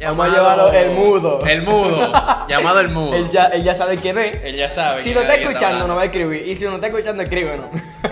Vamos 0.03 0.25
a 0.27 0.29
llevarlo 0.29 0.71
el 0.73 0.91
mudo. 0.91 1.45
El 1.45 1.61
mudo. 1.61 2.11
llamado 2.49 2.79
el 2.79 2.89
mudo. 2.89 3.15
Él 3.15 3.29
ya, 3.29 3.45
él 3.45 3.63
ya 3.63 3.75
sabe 3.75 3.97
quién 3.97 4.17
es. 4.17 4.43
Él 4.43 4.55
ya 4.55 4.69
sabe. 4.71 4.99
Si 4.99 5.13
lo 5.13 5.21
es 5.21 5.29
está 5.29 5.39
escuchando, 5.41 5.87
no 5.87 5.95
va 5.95 6.01
a 6.01 6.05
escribir. 6.05 6.47
Y 6.47 6.55
si 6.55 6.65
no 6.65 6.75
está 6.75 6.87
escuchando, 6.87 7.21
escríbenos. 7.21 7.67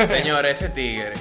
Señores, 0.08 0.60
ese 0.62 0.70
tigre, 0.70 1.14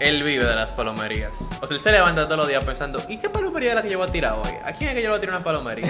él 0.00 0.22
vive 0.22 0.46
de 0.46 0.54
las 0.54 0.72
palomerías. 0.72 1.32
O 1.60 1.66
sea, 1.66 1.76
él 1.76 1.82
se 1.82 1.92
levanta 1.92 2.24
todos 2.24 2.38
los 2.38 2.48
días 2.48 2.64
pensando, 2.64 3.02
¿y 3.06 3.18
qué 3.18 3.28
palomería 3.28 3.70
es 3.70 3.74
la 3.74 3.82
que 3.82 3.90
yo 3.90 3.98
voy 3.98 4.08
a 4.08 4.12
tirar 4.12 4.32
hoy? 4.32 4.50
¿A 4.64 4.72
quién 4.72 4.90
es 4.90 4.96
que 4.96 5.02
yo 5.02 5.08
le 5.08 5.10
voy 5.10 5.18
a 5.18 5.20
tirar 5.20 5.34
una 5.36 5.44
palomería? 5.44 5.88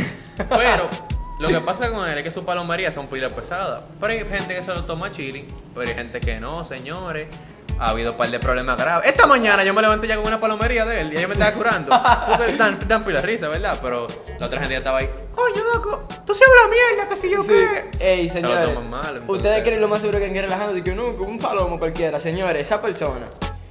Pero 0.48 0.88
lo 1.38 1.48
que 1.48 1.60
pasa 1.60 1.90
con 1.90 2.08
él 2.08 2.18
es 2.18 2.24
que 2.24 2.30
sus 2.30 2.44
palomerías 2.44 2.94
son 2.94 3.06
pilas 3.08 3.32
pesadas. 3.32 3.82
Pero 4.00 4.12
hay 4.12 4.20
gente 4.24 4.54
que 4.54 4.62
se 4.62 4.72
lo 4.72 4.84
toma 4.84 5.10
chilling, 5.12 5.46
pero 5.74 5.88
hay 5.88 5.94
gente 5.94 6.20
que 6.20 6.38
no, 6.40 6.64
señores. 6.64 7.28
Ha 7.76 7.90
habido 7.90 8.12
un 8.12 8.16
par 8.16 8.28
de 8.30 8.38
problemas 8.38 8.76
graves. 8.76 9.08
Esta 9.08 9.26
mañana 9.26 9.64
yo 9.64 9.74
me 9.74 9.82
levanté 9.82 10.06
ya 10.06 10.14
con 10.14 10.24
una 10.28 10.38
palomería 10.38 10.84
de 10.84 11.00
él 11.00 11.12
y 11.12 11.16
ella 11.16 11.26
me 11.26 11.32
estaba 11.32 11.50
curando. 11.52 11.90
Porque 12.38 12.56
dan, 12.56 12.78
dan 12.86 13.02
pila 13.02 13.20
de 13.20 13.26
risa, 13.26 13.48
¿verdad? 13.48 13.76
Pero 13.82 14.06
la 14.38 14.46
otra 14.46 14.60
gente 14.60 14.74
ya 14.74 14.78
estaba 14.78 14.98
ahí. 14.98 15.10
Coño, 15.34 15.60
loco, 15.74 16.06
tú 16.24 16.32
sí 16.34 16.44
hablas 16.44 16.70
mierda, 16.70 17.08
que 17.08 17.16
si 17.16 17.30
yo 17.30 17.42
Sí. 17.42 17.48
qué. 17.98 18.12
Ey, 18.12 18.28
Se 18.28 18.40
lo 18.40 18.48
señores. 18.48 18.74
toman 18.74 18.90
mal, 18.90 19.16
entonces. 19.16 19.28
Ustedes 19.28 19.62
creen 19.64 19.80
lo 19.80 19.88
más 19.88 20.00
seguro 20.02 20.20
que 20.20 20.26
en 20.26 20.34
relajando 20.36 20.84
que 20.84 20.94
no, 20.94 21.16
como 21.16 21.30
un 21.30 21.40
palomo 21.40 21.80
cualquiera. 21.80 22.20
Señores, 22.20 22.62
esa 22.62 22.80
persona 22.80 23.26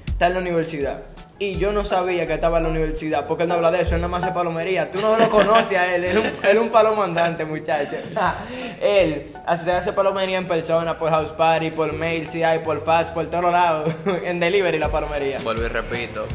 está 0.05 0.27
en 0.27 0.33
la 0.33 0.39
universidad. 0.41 1.01
Y 1.39 1.57
yo 1.57 1.71
no 1.71 1.83
sabía 1.83 2.27
que 2.27 2.35
estaba 2.35 2.57
en 2.57 2.63
la 2.63 2.69
universidad, 2.69 3.25
porque 3.27 3.43
él 3.43 3.49
no 3.49 3.55
habla 3.55 3.71
de 3.71 3.81
eso, 3.81 3.95
él 3.95 4.01
nada 4.01 4.11
más 4.11 4.23
hace 4.23 4.33
palomería. 4.33 4.91
Tú 4.91 5.01
no 5.01 5.17
lo 5.17 5.29
conoces 5.29 5.77
a 5.77 5.95
él, 5.95 6.03
él 6.03 6.17
es 6.17 6.23
un, 6.23 6.45
él 6.45 6.57
es 6.57 6.61
un 6.61 6.69
palomo 6.69 7.03
andante, 7.03 7.43
muchacho. 7.43 7.97
él 8.81 9.31
hace, 9.45 9.71
hace 9.71 9.93
palomería 9.93 10.37
en 10.37 10.45
persona, 10.45 10.97
por 10.97 11.09
house 11.09 11.31
party, 11.31 11.71
por 11.71 11.91
mail, 11.93 12.29
si 12.29 12.43
hay, 12.43 12.59
por 12.59 12.83
fax, 12.83 13.09
por 13.11 13.25
todos 13.25 13.51
lados. 13.51 13.93
en 14.23 14.39
delivery 14.39 14.77
la 14.77 14.89
palomería. 14.89 15.39
Vuelvo 15.43 15.63
y 15.63 15.67
repito, 15.69 16.25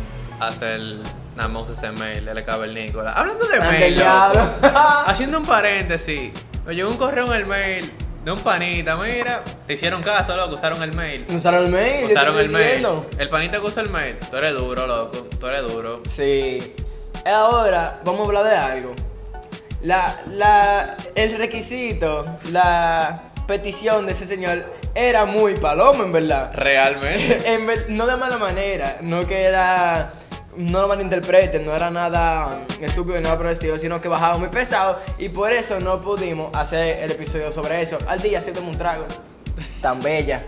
hace 0.41 0.75
el 0.75 1.03
nada 1.37 1.49
más 1.49 1.69
ese 1.69 1.93
mail, 1.93 2.29
el 2.29 2.75
Nicolás. 2.75 3.15
Hablando 3.17 3.47
de 3.47 3.61
mail, 3.61 4.03
haciendo 5.07 5.39
un 5.39 5.47
paréntesis, 5.47 6.33
me 6.67 6.75
llegó 6.75 6.91
un 6.91 6.97
correo 6.97 7.27
en 7.27 7.33
el 7.33 7.47
mail 7.47 7.93
de 8.29 8.33
un 8.33 8.41
panita, 8.41 8.95
mira, 8.97 9.43
te 9.67 9.73
hicieron 9.73 10.03
caso, 10.03 10.37
loco, 10.37 10.57
usaron 10.57 10.83
el 10.83 10.93
mail. 10.93 11.25
¿Usaron 11.31 11.65
el 11.65 11.71
mail? 11.71 12.05
Usaron 12.05 12.39
el 12.39 12.51
mail. 12.51 12.87
El 13.19 13.31
panita 13.31 13.59
que 13.59 13.65
usa 13.65 13.83
el 13.83 13.89
mail, 13.89 14.19
tú 14.31 14.37
eres 14.37 14.53
duro, 14.53 14.87
loco, 14.87 15.27
tú 15.41 15.47
eres 15.47 15.63
duro. 15.73 16.03
Sí. 16.07 16.75
Ahora 17.25 18.03
vamos 18.05 18.21
a 18.21 18.25
hablar 18.27 18.45
de 18.45 18.55
algo. 18.55 18.95
La, 19.81 20.21
la, 20.27 20.95
el 21.15 21.39
requisito, 21.39 22.27
la 22.53 23.33
petición 23.47 24.05
de 24.05 24.13
ese 24.13 24.27
señor 24.27 24.75
era 24.95 25.25
muy 25.25 25.55
palomo, 25.55 26.05
en 26.05 26.13
verdad. 26.13 26.51
Realmente. 26.53 27.41
En 27.55 27.97
no 27.97 28.07
de 28.07 28.17
mala 28.17 28.37
manera, 28.37 28.99
no 29.01 29.27
que 29.27 29.45
era. 29.45 30.13
No 30.59 30.83
lo 30.83 30.89
malinterpreten, 30.89 31.65
no 31.65 31.75
era 31.75 31.89
nada 31.91 32.59
estúpido 32.81 33.17
ni 33.17 33.23
nada 33.23 33.37
por 33.37 33.47
el 33.47 33.53
estilo, 33.53 33.79
sino 33.79 34.01
que 34.01 34.09
bajaba 34.09 34.39
muy 34.39 34.49
pesado 34.49 34.99
y 35.17 35.29
por 35.29 35.53
eso 35.53 35.79
no 35.79 36.01
pudimos 36.01 36.53
hacer 36.55 36.99
el 37.05 37.13
episodio 37.13 37.53
sobre 37.53 37.81
eso. 37.81 37.99
Al 38.09 38.21
día, 38.21 38.41
siéntame 38.41 38.69
un 38.69 38.77
trago. 38.77 39.07
Tan 39.81 40.03
bella. 40.03 40.43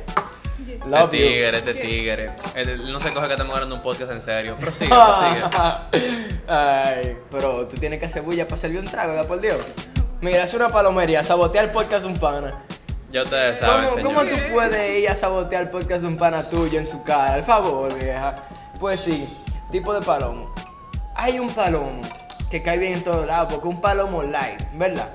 Este 0.69 1.09
tigre, 1.09 1.59
este 1.59 1.75
tigre. 1.75 2.31
No 2.89 3.01
se 3.01 3.13
coge 3.13 3.27
que 3.27 3.33
estamos 3.35 3.53
grabando 3.55 3.77
un 3.77 3.83
podcast 3.83 4.11
en 4.13 4.21
serio. 4.23 4.57
Prosigue, 4.59 4.91
prosigue. 5.91 6.41
Ay, 6.49 7.17
pero 7.31 7.67
tú 7.69 7.77
tienes 7.77 8.01
que 8.01 8.07
hacer 8.07 8.23
bulla 8.23 8.47
para 8.47 8.57
servir 8.57 8.81
un 8.81 8.87
trago, 8.87 9.13
¿da 9.15 9.25
por 9.25 9.41
Dios? 9.41 9.59
Mira, 10.21 10.43
es 10.43 10.55
una 10.55 10.69
palomería, 10.71 11.23
sabotear 11.23 11.67
el 11.67 11.71
podcast 11.71 12.03
de 12.05 12.09
un 12.13 12.19
pana. 12.19 12.65
Ya 13.11 13.23
ustedes 13.23 13.59
saben, 13.59 13.87
¿Cómo, 13.89 13.97
señor. 13.97 14.15
cómo 14.15 14.31
tú 14.31 14.37
puedes 14.53 14.99
ir 14.99 15.09
a 15.09 15.15
sabotear 15.15 15.63
el 15.63 15.71
podcast 15.71 16.03
de 16.03 16.09
un 16.09 16.17
pana 16.17 16.49
tuyo 16.49 16.79
en 16.79 16.87
su 16.87 17.03
cara? 17.05 17.35
Al 17.35 17.43
favor, 17.43 17.93
vieja. 17.95 18.35
Pues 18.79 19.01
sí, 19.01 19.29
tipo 19.71 19.95
de 19.95 20.01
palomo. 20.01 20.53
Hay 21.15 21.39
un 21.39 21.49
palomo 21.51 22.03
que 22.51 22.63
cae 22.63 22.79
bien 22.79 22.95
en 22.95 23.05
todos 23.05 23.27
lados, 23.27 23.53
porque 23.53 23.69
un 23.69 23.81
palomo 23.81 24.23
light, 24.23 24.61
¿verdad? 24.75 25.11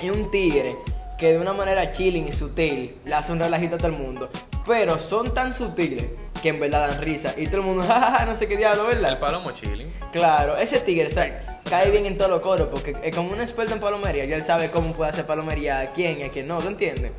Hay 0.00 0.10
un 0.10 0.30
tigre 0.30 0.76
que 1.18 1.32
de 1.32 1.38
una 1.38 1.52
manera 1.52 1.90
chilling 1.92 2.28
y 2.28 2.32
sutil 2.32 2.96
le 3.04 3.14
hace 3.14 3.32
un 3.32 3.38
relajito 3.38 3.76
a 3.76 3.78
todo 3.78 3.88
el 3.88 3.98
mundo. 3.98 4.30
Pero 4.66 4.98
son 4.98 5.32
tan 5.32 5.54
sutiles 5.54 6.06
que 6.42 6.50
en 6.50 6.60
verdad 6.60 6.88
dan 6.88 7.00
risa. 7.00 7.34
Y 7.36 7.46
todo 7.46 7.58
el 7.58 7.66
mundo, 7.66 7.82
jajaja, 7.86 8.26
no 8.26 8.36
sé 8.36 8.46
qué 8.46 8.56
diablo, 8.56 8.86
¿verdad? 8.86 9.12
El 9.12 9.18
palomo 9.18 9.50
chilling. 9.52 9.92
Claro, 10.12 10.56
ese 10.56 10.80
tigre 10.80 11.10
¿sabes? 11.10 11.34
cae 11.68 11.90
bien 11.90 12.06
en 12.06 12.16
todos 12.16 12.30
los 12.30 12.40
coros 12.40 12.68
porque 12.70 12.96
es 13.02 13.14
como 13.14 13.32
un 13.32 13.40
experto 13.40 13.74
en 13.74 13.80
palomería 13.80 14.24
y 14.24 14.32
él 14.32 14.44
sabe 14.44 14.70
cómo 14.70 14.92
puede 14.94 15.10
hacer 15.10 15.26
palomería 15.26 15.80
a 15.80 15.92
quién 15.92 16.18
y 16.18 16.22
a 16.22 16.30
quién 16.30 16.48
no, 16.48 16.58
¿tú 16.58 16.68
entiendes? 16.68 17.12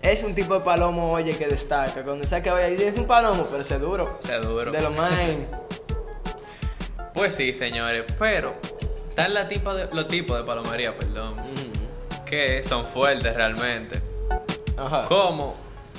Es 0.00 0.24
un 0.24 0.34
tipo 0.34 0.54
de 0.54 0.60
palomo, 0.60 1.12
oye, 1.12 1.36
que 1.36 1.46
destaca. 1.46 2.02
Cuando 2.02 2.24
que 2.24 2.50
vaya 2.50 2.68
y 2.68 2.82
es 2.82 2.96
un 2.96 3.06
palomo, 3.06 3.44
pero 3.44 3.62
ese 3.62 3.78
duro. 3.78 4.18
Ese 4.22 4.36
duro. 4.38 4.70
De 4.72 4.80
lo 4.80 4.90
más. 4.90 5.12
Pues 7.14 7.34
sí, 7.34 7.52
señores, 7.52 8.04
pero 8.18 8.54
están 9.08 9.34
la 9.34 9.48
tipa 9.48 9.74
de, 9.74 9.88
los 9.92 10.08
tipos 10.08 10.36
de 10.38 10.44
palomería, 10.44 10.96
perdón. 10.96 11.36
que 12.24 12.62
son 12.62 12.86
fuertes 12.86 13.34
realmente. 13.34 14.00
Ajá. 14.78 15.02
Como 15.02 15.54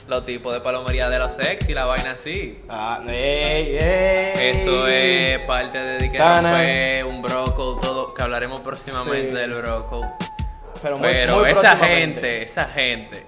los 0.07 0.25
tipos 0.25 0.53
de 0.53 0.59
palomería 0.61 1.07
de 1.09 1.19
los 1.19 1.33
sex 1.33 1.69
y 1.69 1.73
la 1.73 1.85
vaina 1.85 2.11
así. 2.11 2.59
Ah, 2.67 2.99
ey, 3.07 3.77
ey. 3.77 4.33
Eso 4.51 4.87
es 4.87 5.39
parte 5.41 5.77
de 5.77 6.11
que 6.11 6.17
Tana. 6.17 6.51
romper 6.51 7.05
un 7.05 7.21
broco, 7.21 7.79
todo, 7.81 8.13
que 8.13 8.21
hablaremos 8.23 8.59
próximamente 8.61 9.29
Sí. 9.29 9.35
del 9.35 9.53
broco. 9.53 10.05
Pero, 10.81 10.97
muy- 10.97 11.07
Pero 11.07 11.39
muy 11.39 11.51
esa 11.51 11.77
gente, 11.77 12.41
esa 12.41 12.65
gente 12.65 13.25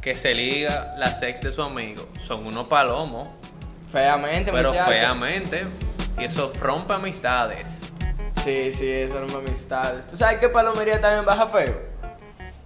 que 0.00 0.16
se 0.16 0.34
liga 0.34 0.94
la 0.96 1.06
sex 1.08 1.40
de 1.42 1.52
su 1.52 1.62
amigo, 1.62 2.08
son 2.26 2.46
unos 2.46 2.66
palomos, 2.66 3.28
Feamente, 3.92 4.50
pero 4.50 4.70
muchacho. 4.70 4.90
feamente. 4.90 5.64
Y 6.18 6.24
eso 6.24 6.52
rompe 6.60 6.94
amistades. 6.94 7.92
Sí, 8.42 8.70
sí, 8.72 8.90
eso 8.90 9.22
es 9.22 9.34
amistades. 9.34 10.06
¿Tú 10.06 10.16
sabes 10.16 10.38
qué 10.38 10.48
palomería 10.48 11.00
también 11.00 11.24
baja 11.24 11.46
feo? 11.46 11.74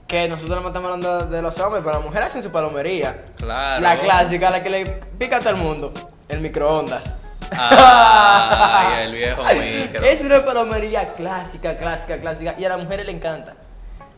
Que 0.06 0.28
nosotros 0.28 0.60
no 0.62 0.68
estamos 0.68 0.90
hablando 0.90 1.26
de 1.26 1.42
los 1.42 1.58
hombres, 1.60 1.82
pero 1.84 1.96
las 1.96 2.04
mujeres 2.04 2.26
hacen 2.26 2.42
su 2.42 2.50
palomería. 2.50 3.26
Claro. 3.36 3.82
La 3.82 3.96
clásica, 3.96 4.50
la 4.50 4.62
que 4.62 4.70
le 4.70 4.86
pica 5.18 5.36
a 5.36 5.40
todo 5.40 5.50
el 5.50 5.56
mundo. 5.56 5.92
El 6.28 6.40
microondas. 6.40 7.18
Ay, 7.50 9.04
el 9.04 9.12
viejo 9.12 9.42
micro. 9.54 10.04
Es 10.04 10.20
una 10.20 10.44
palomería 10.44 11.12
clásica, 11.12 11.76
clásica, 11.76 12.16
clásica. 12.16 12.54
Y 12.58 12.64
a 12.64 12.70
las 12.70 12.78
mujeres 12.78 13.06
le 13.06 13.12
encanta. 13.12 13.54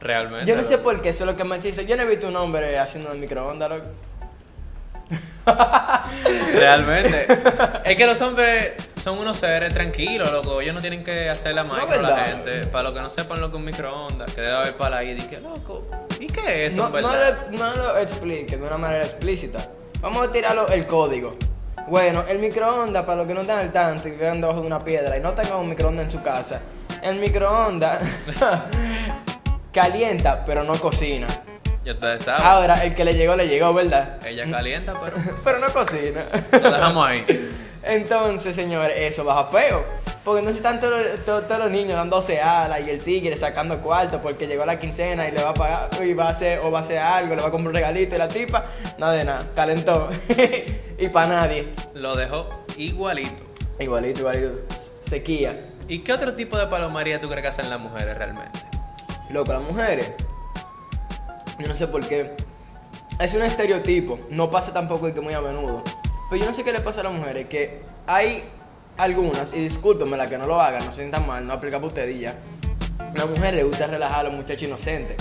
Realmente. 0.00 0.50
Yo 0.50 0.56
no 0.56 0.64
sé 0.64 0.78
por 0.78 1.02
qué, 1.02 1.10
eso 1.10 1.25
es 1.25 1.30
lo 1.30 1.37
que 1.37 1.44
me 1.44 1.58
dice. 1.58 1.84
Yo 1.84 1.96
no 1.96 2.02
he 2.02 2.06
visto 2.06 2.28
un 2.28 2.37
hombre 2.37 2.78
haciendo 2.78 3.12
el 3.12 3.18
microondas, 3.18 3.68
loco. 3.68 3.90
Realmente. 6.54 7.26
es 7.84 7.96
que 7.96 8.06
los 8.06 8.20
hombres 8.22 8.72
son 9.02 9.19
unos 9.19 9.38
seres 9.38 9.73
tranquilos, 9.75 10.30
loco. 10.33 10.61
Ellos 10.61 10.75
no 10.75 10.80
tienen 10.80 11.02
que 11.02 11.28
hacer 11.28 11.54
la 11.54 11.64
micro 11.64 11.90
a 11.90 11.97
la 12.02 12.16
gente. 12.25 12.66
Para 12.66 12.85
los 12.85 12.92
que 12.95 13.00
no 13.00 13.11
sepan 13.11 13.40
lo 13.40 13.49
que 13.50 13.57
es 13.57 13.59
un 13.59 13.64
microondas, 13.64 14.33
que 14.35 14.40
debe 14.40 14.57
haber 14.57 14.76
para 14.76 14.99
ahí. 14.99 15.14
Dije, 15.14 15.40
loco, 15.40 15.87
¿y 16.19 16.26
qué 16.26 16.66
es 16.66 16.73
eso, 16.75 16.88
No, 16.88 17.00
le- 17.00 17.57
no 17.59 17.75
lo 17.76 17.99
explique 17.99 18.57
de 18.57 18.62
una 18.66 18.76
manera 18.78 19.04
explícita. 19.04 19.59
Vamos 20.00 20.26
a 20.28 20.33
tirarlo 20.33 20.69
el 20.69 20.87
código. 20.87 21.37
Bueno, 21.88 22.25
el 22.28 22.38
microondas, 22.38 23.04
para 23.04 23.19
los 23.19 23.26
que 23.26 23.35
no 23.35 23.40
están 23.40 23.59
al 23.59 23.73
tanto 23.73 24.07
y 24.09 24.12
viven 24.12 24.40
debajo 24.40 24.61
de 24.61 24.66
una 24.66 24.78
piedra 24.78 25.16
y 25.16 25.21
no 25.21 25.33
tengan 25.33 25.57
un 25.59 25.69
microondas 25.69 26.04
en 26.07 26.11
su 26.12 26.23
casa, 26.23 26.61
el 27.02 27.16
microondas 27.16 28.00
calienta, 29.73 30.45
pero 30.45 30.62
no 30.64 30.75
cocina. 30.75 31.26
Ya 31.85 31.92
ustedes 31.95 32.23
saben. 32.25 32.45
Ahora, 32.47 32.85
el 32.85 32.95
que 32.95 33.04
le 33.04 33.14
llegó, 33.14 33.35
le 33.37 33.49
llegó, 33.49 33.73
¿verdad? 33.73 34.19
Ella 34.26 34.45
calienta, 34.50 34.95
pero 35.00 35.16
Pero 35.45 35.59
no 35.59 35.69
cocina. 35.73 36.25
lo 36.52 36.71
dejamos 36.71 37.07
ahí. 37.07 37.25
Entonces, 37.82 38.54
señores, 38.54 38.94
eso 38.99 39.25
baja 39.25 39.44
feo. 39.46 39.84
Porque 40.25 40.40
entonces 40.40 40.58
están 40.58 40.80
todos, 40.80 41.02
todos- 41.25 41.46
todos 41.46 41.60
los 41.60 41.70
niños 41.70 41.96
dándose 41.96 42.40
alas 42.42 42.80
y 42.87 42.90
el 42.90 43.02
tigre 43.02 43.37
sacando 43.38 43.80
cuarto 43.80 44.20
porque 44.20 44.46
llegó 44.46 44.66
la 44.66 44.78
quincena 44.78 45.26
y 45.26 45.32
le 45.32 45.42
va 45.42 45.50
a 45.50 45.54
pagar 45.54 45.88
y 46.04 46.12
va 46.12 46.26
a 46.26 46.28
hacer 46.30 46.58
o 46.60 46.70
va 46.70 46.78
a 46.78 46.82
hacer 46.82 46.99
algo, 46.99 47.34
le 47.34 47.40
va 47.40 47.49
a 47.49 47.50
comprar 47.50 47.68
un 47.68 47.75
regalito 47.75 48.14
y 48.16 48.18
la 48.18 48.28
tipa, 48.28 48.66
nada 48.99 49.14
de 49.14 49.25
nada, 49.25 49.46
calentó. 49.54 50.10
y 50.99 51.08
para 51.08 51.26
nadie. 51.28 51.68
Lo 51.94 52.14
dejó 52.16 52.46
igualito. 52.76 53.42
Igualito, 53.78 54.20
igualito. 54.20 54.52
Sequía. 55.00 55.68
¿Y 55.88 56.00
qué 56.00 56.12
otro 56.12 56.34
tipo 56.34 56.58
de 56.58 56.66
palomería 56.66 57.18
tú 57.18 57.28
crees 57.28 57.40
que 57.42 57.49
hacen 57.49 57.70
las 57.70 57.80
mujeres 57.80 58.16
realmente? 58.16 58.60
Loco, 59.30 59.52
las 59.54 59.62
mujeres. 59.62 60.12
Yo 61.58 61.66
no 61.66 61.75
sé 61.75 61.87
por 61.88 62.06
qué. 62.06 62.37
Es 63.18 63.32
un 63.34 63.42
estereotipo. 63.42 64.18
No 64.28 64.50
pasa 64.50 64.72
tampoco 64.72 65.08
y 65.08 65.14
que 65.14 65.20
muy 65.22 65.32
a 65.34 65.40
menudo. 65.40 65.82
Pero 66.30 66.42
yo 66.42 66.49
no 66.49 66.54
sé 66.54 66.62
qué 66.62 66.72
le 66.72 66.80
pasa 66.80 67.00
a 67.00 67.04
las 67.04 67.12
mujeres. 67.12 67.49
Que 67.49 67.80
hay 68.06 68.44
algunas, 68.96 69.52
y 69.52 69.58
discúlpenme 69.58 70.16
las 70.16 70.28
que 70.28 70.38
no 70.38 70.46
lo 70.46 70.60
hagan, 70.60 70.84
no 70.84 70.92
se 70.92 70.99
sientan 71.02 71.26
mal, 71.26 71.44
no 71.46 71.52
aplica 71.52 71.78
para 71.78 71.88
ustedes 71.88 72.16
y 72.16 72.20
ya. 72.20 72.37
A 72.99 73.10
una 73.10 73.26
mujer 73.26 73.54
le 73.54 73.64
gusta 73.64 73.87
relajar 73.88 74.20
a 74.20 74.22
los 74.25 74.34
muchachos 74.34 74.62
inocentes. 74.62 75.16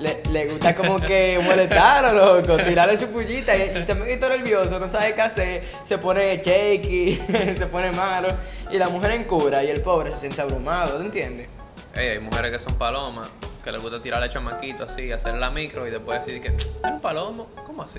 Le, 0.00 0.22
le 0.30 0.46
gusta 0.46 0.74
como 0.74 1.00
que 1.00 1.40
molestarlo, 1.42 2.40
loco, 2.40 2.58
tirarle 2.58 2.98
su 2.98 3.06
pullita 3.08 3.56
y, 3.56 3.78
y 3.78 3.84
también 3.84 4.10
está 4.10 4.28
nervioso, 4.28 4.78
no 4.78 4.88
sabe 4.88 5.14
qué 5.14 5.22
hacer, 5.22 5.64
se 5.84 5.96
pone 5.96 6.36
shaky, 6.44 7.14
se 7.56 7.66
pone 7.66 7.92
malo 7.92 8.28
y 8.70 8.76
la 8.76 8.90
mujer 8.90 9.12
en 9.12 9.24
cura 9.24 9.64
y 9.64 9.68
el 9.68 9.80
pobre 9.80 10.10
se 10.10 10.18
siente 10.18 10.42
abrumado, 10.42 10.98
¿te 10.98 11.04
entiendes? 11.04 11.48
Ey, 11.94 12.08
hay 12.08 12.18
mujeres 12.18 12.50
que 12.50 12.58
son 12.58 12.74
palomas, 12.74 13.30
que 13.66 13.72
les 13.72 13.82
gusta 13.82 14.00
tirarle 14.00 14.28
chamaquito 14.28 14.84
así, 14.84 15.10
hacer 15.10 15.34
la 15.34 15.50
micro 15.50 15.88
y 15.88 15.90
después 15.90 16.24
decir 16.24 16.40
que 16.40 16.54
es 16.54 16.72
un 16.84 17.00
palomo. 17.00 17.48
¿Cómo 17.66 17.82
así? 17.82 17.98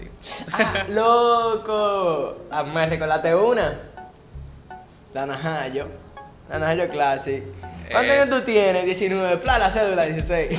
Ah, 0.54 0.86
¡Loco! 0.88 2.46
Ah, 2.50 2.64
me 2.64 2.86
recordaste 2.86 3.36
una. 3.36 3.78
La 5.14 5.26
Najayo. 5.26 5.90
La 6.50 6.60
Najayo 6.60 6.88
Classic. 6.88 7.44
¿Cuántos 7.92 8.16
años 8.16 8.30
tú 8.30 8.46
tienes? 8.46 8.86
19. 8.86 9.38
Pla, 9.40 9.60
la 9.60 9.70
cédula 9.70 10.06
16. 10.06 10.58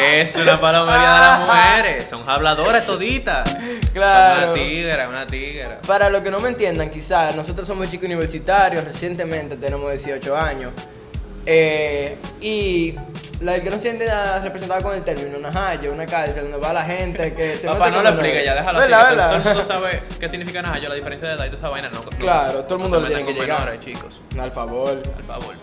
Es 0.00 0.34
una 0.34 0.60
palomería 0.60 1.14
de 1.14 1.20
las 1.20 1.40
mujeres. 1.46 2.04
Son 2.08 2.28
habladoras 2.28 2.84
toditas. 2.86 3.56
Claro. 3.92 4.40
Son 4.40 4.50
una 4.50 4.54
tigra, 4.58 5.08
una 5.08 5.26
tigra. 5.28 5.80
Para 5.86 6.10
los 6.10 6.22
que 6.22 6.32
no 6.32 6.40
me 6.40 6.48
entiendan, 6.48 6.90
quizás 6.90 7.36
nosotros 7.36 7.68
somos 7.68 7.88
chicos 7.88 8.06
universitarios, 8.06 8.82
recientemente 8.82 9.56
tenemos 9.56 9.88
18 9.92 10.36
años. 10.36 10.72
Eh, 11.46 12.18
y 12.40 12.96
la 13.40 13.54
el 13.54 13.62
que 13.62 13.70
no 13.70 13.78
se 13.78 13.90
entienda 13.90 14.40
representada 14.40 14.82
con 14.82 14.94
el 14.96 15.02
término 15.04 15.38
Najayo, 15.38 15.92
una 15.92 16.06
cárcel 16.06 16.50
donde 16.50 16.58
va 16.66 16.72
la 16.72 16.84
gente 16.84 17.34
que 17.34 17.56
se 17.56 17.68
Papá, 17.68 17.90
no 17.90 18.02
lo 18.02 18.10
nueve. 18.12 18.42
ya, 18.44 18.54
déjalo 18.54 18.78
así. 18.80 18.90
¿Verdad, 18.90 18.98
que 19.10 19.14
todo- 19.14 19.16
verdad? 19.16 19.28
Todo 19.28 19.36
el 19.38 19.44
mundo 19.56 19.64
sabe 19.64 20.02
qué 20.18 20.28
significa 20.28 20.62
najayo, 20.62 20.88
la 20.88 20.94
diferencia 20.96 21.28
de 21.28 21.34
edad 21.34 21.44
y 21.44 21.48
toda 21.48 21.58
esa 21.60 21.68
vaina. 21.68 21.88
No, 21.90 22.00
no- 22.00 22.18
Claro, 22.18 22.64
todo 22.64 22.74
el 22.76 22.80
mundo 22.82 23.00
no 23.00 23.06
se 23.06 23.14
tiene 23.14 23.32
que 23.34 23.40
llegar. 23.40 23.58
menores, 23.60 23.80
chicos. 23.80 24.20
Al 24.40 24.50
favor. 24.50 25.02
Al 25.16 25.24
favor. 25.24 25.54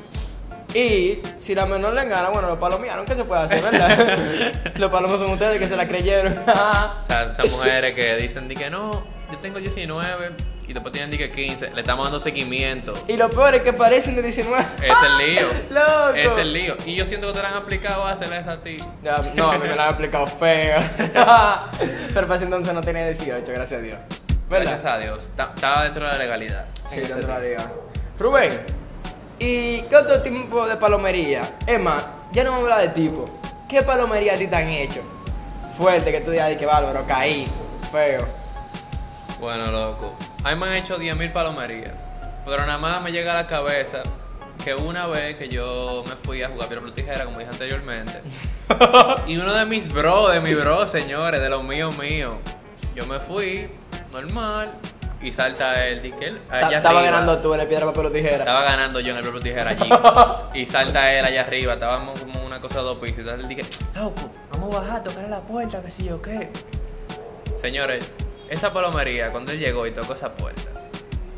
Y 0.73 1.19
si 1.39 1.55
la 1.55 1.65
menor 1.65 1.93
le 1.93 2.01
engana, 2.01 2.29
bueno, 2.29 2.49
los 2.49 2.57
palomearon, 2.59 3.05
¿qué 3.05 3.15
se 3.15 3.23
puede 3.23 3.41
hacer, 3.43 3.61
verdad? 3.61 4.71
los 4.75 4.91
palomos 4.91 5.19
son 5.21 5.31
ustedes 5.31 5.57
que 5.57 5.67
se 5.67 5.77
la 5.77 5.87
creyeron. 5.87 6.37
O 6.37 7.05
sea, 7.05 7.29
esas 7.31 7.49
mujeres 7.51 7.95
que 7.95 8.15
dicen 8.17 8.47
di 8.49 8.55
que 8.55 8.69
no, 8.69 8.91
yo 9.31 9.37
tengo 9.41 9.59
19 9.59 10.31
y 10.67 10.73
después 10.73 10.91
tienen 10.91 11.11
di 11.11 11.17
que 11.17 11.31
15, 11.31 11.71
le 11.73 11.81
estamos 11.81 12.05
dando 12.05 12.19
seguimiento. 12.19 12.93
y 13.07 13.17
lo 13.17 13.29
peor 13.29 13.55
es 13.55 13.61
que 13.61 13.71
parecen 13.73 14.15
de 14.15 14.21
19. 14.23 14.63
Es 14.81 14.93
el 15.03 15.17
lío. 15.31 15.47
Loco. 15.69 16.15
Es 16.15 16.37
el 16.37 16.53
lío. 16.53 16.75
Y 16.85 16.95
yo 16.95 17.05
siento 17.05 17.27
que 17.27 17.33
te 17.33 17.41
la 17.43 17.49
han 17.49 17.55
aplicado 17.57 18.03
a 18.05 18.11
hacerles 18.11 18.47
a 18.47 18.57
ti. 18.61 18.77
Ya, 19.03 19.21
no, 19.35 19.51
a 19.51 19.57
mí 19.57 19.67
me 19.67 19.75
la 19.75 19.83
han 19.83 19.89
explicado 19.89 20.25
feo. 20.27 20.79
Pero 22.13 22.27
para 22.27 22.35
ese 22.35 22.45
entonces 22.45 22.73
no 22.73 22.81
tenía 22.81 23.05
18, 23.07 23.43
gracias 23.51 23.79
a 23.79 23.83
Dios. 23.83 23.99
¿Verdad? 24.49 24.71
Gracias 24.71 24.93
a 24.93 24.97
Dios. 24.99 25.29
Ta- 25.35 25.51
Estaba 25.55 25.83
dentro 25.83 26.05
de 26.05 26.11
la 26.11 26.17
legalidad. 26.17 26.65
Sí, 26.89 26.97
dentro 26.99 27.17
de 27.17 27.27
la 27.27 27.39
liga. 27.39 27.71
Rubén, 28.19 28.51
¿y 29.39 29.81
qué 29.81 29.95
otro 29.97 30.21
tipo 30.21 30.67
de 30.67 30.77
palomería? 30.77 31.41
Más, 31.79 32.05
ya 32.31 32.43
no 32.43 32.51
vamos 32.51 32.69
a 32.69 32.73
hablar 32.75 32.87
de 32.93 33.01
tipo. 33.01 33.29
¿Qué 33.67 33.81
palomería 33.81 34.33
a 34.33 34.37
ti 34.37 34.47
te 34.47 34.55
han 34.55 34.69
hecho? 34.69 35.01
Fuerte, 35.77 36.11
que 36.11 36.21
tú 36.21 36.31
digas, 36.31 36.47
"Ay, 36.47 36.57
qué 36.57 36.65
bárbaro, 36.65 37.05
caí. 37.07 37.47
Feo. 37.91 38.25
Bueno, 39.39 39.65
loco. 39.71 40.13
A 40.45 40.53
mí 40.53 40.61
me 40.61 40.67
han 40.67 40.75
hecho 40.75 40.99
10.000 40.99 41.33
palomerías. 41.33 41.93
Pero 42.45 42.67
nada 42.67 42.77
más 42.77 43.01
me 43.01 43.11
llega 43.11 43.31
a 43.31 43.35
la 43.35 43.47
cabeza 43.47 44.03
que 44.63 44.75
una 44.75 45.07
vez 45.07 45.37
que 45.37 45.49
yo 45.49 46.03
me 46.07 46.13
fui 46.17 46.43
a 46.43 46.49
jugar 46.49 46.67
piedra 46.69 46.85
tijera, 46.93 47.25
como 47.25 47.39
dije 47.39 47.49
anteriormente. 47.49 48.21
y 49.27 49.37
uno 49.37 49.55
de 49.55 49.65
mis 49.65 49.91
bros, 49.91 50.31
de 50.31 50.41
mi 50.41 50.53
bro, 50.53 50.87
señores, 50.87 51.41
de 51.41 51.49
los 51.49 51.63
míos 51.63 51.97
míos. 51.97 52.35
Yo 52.93 53.07
me 53.07 53.19
fui, 53.19 53.71
normal, 54.11 54.71
y 55.19 55.31
salta 55.31 55.83
él. 55.87 56.13
Estaba 56.71 57.01
ganando 57.01 57.39
tú 57.39 57.55
en 57.55 57.61
el 57.61 57.67
piedra, 57.67 57.87
papel 57.87 58.05
o 58.05 58.11
tijera. 58.11 58.37
Estaba 58.37 58.63
ganando 58.63 58.99
yo 58.99 59.13
en 59.13 59.17
el 59.17 59.23
propio 59.23 59.41
tijera 59.41 59.71
allí. 59.71 59.89
y 60.61 60.67
salta 60.67 61.11
él 61.11 61.25
allá 61.25 61.41
arriba. 61.41 61.73
Estábamos 61.73 62.19
como 62.19 62.45
una 62.45 62.61
cosa 62.61 62.81
de 62.81 62.85
dos 62.85 62.99
pisos. 62.99 63.17
Entonces 63.17 63.41
él 63.41 63.47
dije, 63.47 63.63
loco, 63.95 64.29
vamos 64.51 64.75
a 64.75 64.81
bajar, 64.81 65.03
tocar 65.03 65.27
la 65.27 65.41
puerta, 65.41 65.81
que 65.81 65.89
sí 65.89 66.07
o 66.11 66.21
qué. 66.21 66.51
Señores, 67.59 68.13
esa 68.49 68.71
palomería, 68.73 69.31
cuando 69.31 69.51
él 69.51 69.59
llegó 69.59 69.85
y 69.87 69.91
tocó 69.91 70.13
esa 70.13 70.33
puerta, 70.33 70.69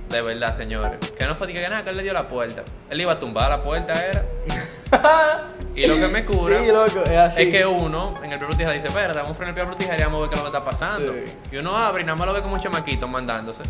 de 0.09 0.21
verdad, 0.21 0.55
señores, 0.55 1.11
que 1.11 1.25
no 1.25 1.35
fue 1.35 1.47
que 1.51 1.67
nada, 1.67 1.83
que 1.83 1.89
él 1.89 1.97
le 1.97 2.03
dio 2.03 2.13
la 2.13 2.27
puerta. 2.27 2.63
Él 2.89 3.01
iba 3.01 3.13
a 3.13 3.19
tumbar 3.19 3.49
la 3.49 3.61
puerta, 3.63 3.93
era. 3.93 4.23
Y 5.75 5.85
lo 5.85 5.93
que 5.95 6.07
me 6.07 6.25
cura 6.25 6.57
Sí, 6.59 6.67
loco, 6.71 7.03
es 7.03 7.17
así. 7.17 7.43
es 7.43 7.49
que 7.49 7.63
uno 7.63 8.15
en 8.23 8.31
el 8.31 8.39
propio 8.39 8.57
tijera 8.57 8.73
dice, 8.73 8.87
espérate, 8.87 9.19
vamos 9.19 9.33
a 9.33 9.35
frenar 9.35 9.55
el 9.55 9.65
propio 9.67 9.77
tijera 9.77 10.01
y 10.01 10.03
vamos 10.05 10.17
a 10.17 10.21
ver 10.21 10.29
qué 10.31 10.35
es 10.35 10.43
lo 10.43 10.51
que 10.51 10.57
está 10.57 10.71
pasando. 10.71 11.13
Sí. 11.13 11.37
Y 11.51 11.57
uno 11.57 11.77
abre 11.77 12.01
y 12.01 12.05
nada 12.05 12.15
más 12.15 12.25
lo 12.25 12.33
ve 12.33 12.41
como 12.41 12.55
un 12.55 12.59
chamaquito 12.59 13.07
mandándose. 13.07 13.61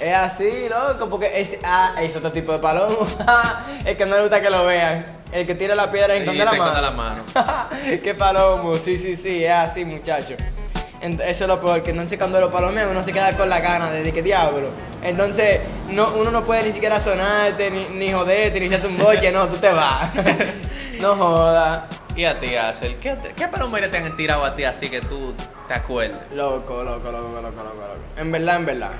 Es 0.00 0.14
así, 0.14 0.68
loco, 0.68 1.08
porque 1.08 1.40
es, 1.40 1.58
ah, 1.62 1.94
es 2.00 2.16
otro 2.16 2.32
tipo 2.32 2.50
de 2.50 2.58
palomo. 2.58 3.06
el 3.84 3.96
que 3.96 4.04
no 4.04 4.16
le 4.16 4.22
gusta 4.22 4.40
que 4.42 4.50
lo 4.50 4.66
vean. 4.66 5.06
El 5.30 5.46
que 5.46 5.54
tira 5.54 5.76
la 5.76 5.92
piedra 5.92 6.16
y 6.16 6.18
Y 6.18 6.22
esconde 6.22 6.44
la 6.44 6.50
se 6.50 6.58
mano. 6.58 6.80
la 6.80 6.90
mano. 6.90 7.22
Qué 8.02 8.14
palomo, 8.16 8.74
sí, 8.74 8.98
sí, 8.98 9.14
sí, 9.14 9.44
es 9.44 9.52
así, 9.52 9.84
muchacho. 9.84 10.34
Eso 11.04 11.44
es 11.44 11.48
lo 11.48 11.60
peor, 11.60 11.82
que 11.82 11.90
entonces 11.90 12.16
cuando 12.16 12.40
lo 12.40 12.50
palomean 12.50 12.88
uno 12.88 13.02
se 13.02 13.12
queda 13.12 13.36
con 13.36 13.50
la 13.50 13.60
gana 13.60 13.90
de 13.90 14.10
que 14.10 14.22
diablo. 14.22 14.68
Entonces 15.02 15.60
no, 15.90 16.14
uno 16.14 16.30
no 16.30 16.44
puede 16.44 16.62
ni 16.62 16.72
siquiera 16.72 16.98
sonarte, 16.98 17.70
ni, 17.70 17.84
ni 17.96 18.10
joderte, 18.10 18.58
ni 18.58 18.66
echarte 18.66 18.86
un 18.86 18.96
boche, 18.96 19.30
no, 19.30 19.46
tú 19.46 19.56
te 19.56 19.68
vas. 19.68 20.10
no 21.00 21.14
jodas. 21.14 21.84
Y 22.16 22.24
a 22.24 22.40
ti, 22.40 22.56
Axel, 22.56 22.96
¿qué, 22.96 23.18
qué 23.36 23.48
palomería 23.48 23.90
te 23.90 23.98
han 23.98 24.16
tirado 24.16 24.44
a 24.44 24.56
ti 24.56 24.64
así 24.64 24.88
que 24.88 25.02
tú 25.02 25.34
te 25.68 25.74
acuerdes? 25.74 26.16
Loco, 26.32 26.82
loco, 26.82 27.12
loco, 27.12 27.28
loco, 27.28 27.42
loco, 27.42 27.62
loco. 27.62 28.00
En 28.16 28.32
verdad, 28.32 28.56
en 28.56 28.66
verdad. 28.66 28.92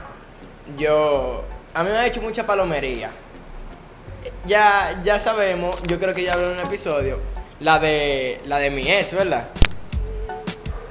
Yo. 0.76 1.44
A 1.72 1.82
mí 1.82 1.90
me 1.90 1.96
ha 1.96 2.06
hecho 2.06 2.20
mucha 2.20 2.44
palomería. 2.44 3.10
Ya, 4.46 5.00
ya 5.02 5.18
sabemos, 5.18 5.82
yo 5.84 5.98
creo 5.98 6.12
que 6.12 6.24
ya 6.24 6.34
hablé 6.34 6.50
en 6.50 6.58
un 6.58 6.66
episodio, 6.66 7.18
la 7.60 7.78
de 7.78 8.42
la 8.44 8.58
de 8.58 8.70
mi 8.70 8.90
ex, 8.90 9.14
¿verdad? 9.14 9.48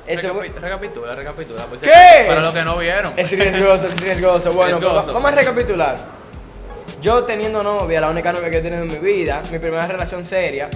Ese 0.05 0.29
recapitula, 0.59 1.15
recapitula. 1.15 1.65
¿Qué? 1.81 2.25
Para 2.27 2.41
los 2.41 2.53
que 2.53 2.63
no 2.63 2.77
vieron. 2.77 3.13
Es 3.15 3.31
riesgoso, 3.31 3.87
es 3.87 4.01
riesgoso. 4.01 4.51
Bueno, 4.53 4.79
Riesgoso. 4.79 5.13
vamos 5.13 5.31
a 5.31 5.35
recapitular. 5.35 5.97
Yo 7.01 7.23
teniendo 7.23 7.63
novia, 7.63 8.01
la 8.01 8.09
única 8.09 8.31
novia 8.33 8.49
que 8.49 8.57
he 8.57 8.61
tenido 8.61 8.81
en 8.83 8.87
mi 8.89 8.97
vida, 8.99 9.41
mi 9.51 9.59
primera 9.59 9.85
relación 9.87 10.25
seria, 10.25 10.69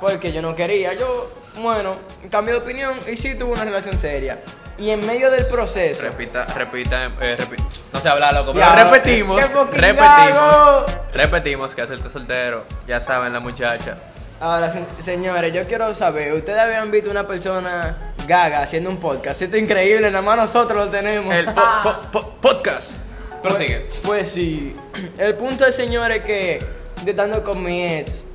porque 0.00 0.32
yo 0.32 0.40
no 0.42 0.54
quería, 0.54 0.92
yo, 0.94 1.30
bueno, 1.60 1.96
cambié 2.30 2.54
de 2.54 2.60
opinión 2.60 2.98
y 3.10 3.16
sí 3.16 3.34
tuve 3.34 3.52
una 3.52 3.64
relación 3.64 3.98
seria. 3.98 4.40
Y 4.76 4.90
en 4.90 5.06
medio 5.06 5.30
del 5.30 5.46
proceso, 5.46 6.04
Repita, 6.06 6.46
repita, 6.46 7.04
eh, 7.20 7.36
repi- 7.38 7.62
no 7.92 8.00
sé 8.00 8.08
hablar 8.08 8.34
loco, 8.34 8.52
pero 8.52 8.66
Ya, 8.66 8.84
repetimos, 8.84 9.40
repetimos, 9.70 10.84
repetimos 11.12 11.74
que 11.74 11.82
hacerte 11.82 12.10
soltero, 12.10 12.64
ya 12.86 13.00
saben 13.00 13.32
la 13.32 13.40
muchacha. 13.40 13.96
Ahora 14.44 14.70
se- 14.70 14.84
señores, 15.00 15.52
yo 15.52 15.66
quiero 15.66 15.92
saber, 15.94 16.32
¿ustedes 16.34 16.58
habían 16.58 16.90
visto 16.90 17.10
una 17.10 17.26
persona 17.26 18.12
gaga 18.26 18.62
haciendo 18.62 18.90
un 18.90 18.98
podcast? 18.98 19.40
Esto 19.42 19.56
es 19.56 19.62
increíble, 19.62 20.10
nada 20.10 20.22
más 20.22 20.36
nosotros 20.36 20.86
lo 20.86 20.90
tenemos. 20.90 21.34
El 21.34 21.46
po- 21.46 21.62
po- 21.82 22.10
po- 22.12 22.30
podcast. 22.40 23.06
Prosigue. 23.42 23.80
Pues, 23.88 24.00
pues 24.04 24.28
sí. 24.30 24.76
El 25.18 25.34
punto 25.36 25.66
es, 25.66 25.74
señores, 25.74 26.22
que 26.24 26.58
yo 27.04 27.10
estando 27.10 27.42
con 27.42 27.62
mi 27.62 27.84
ex, 27.84 28.26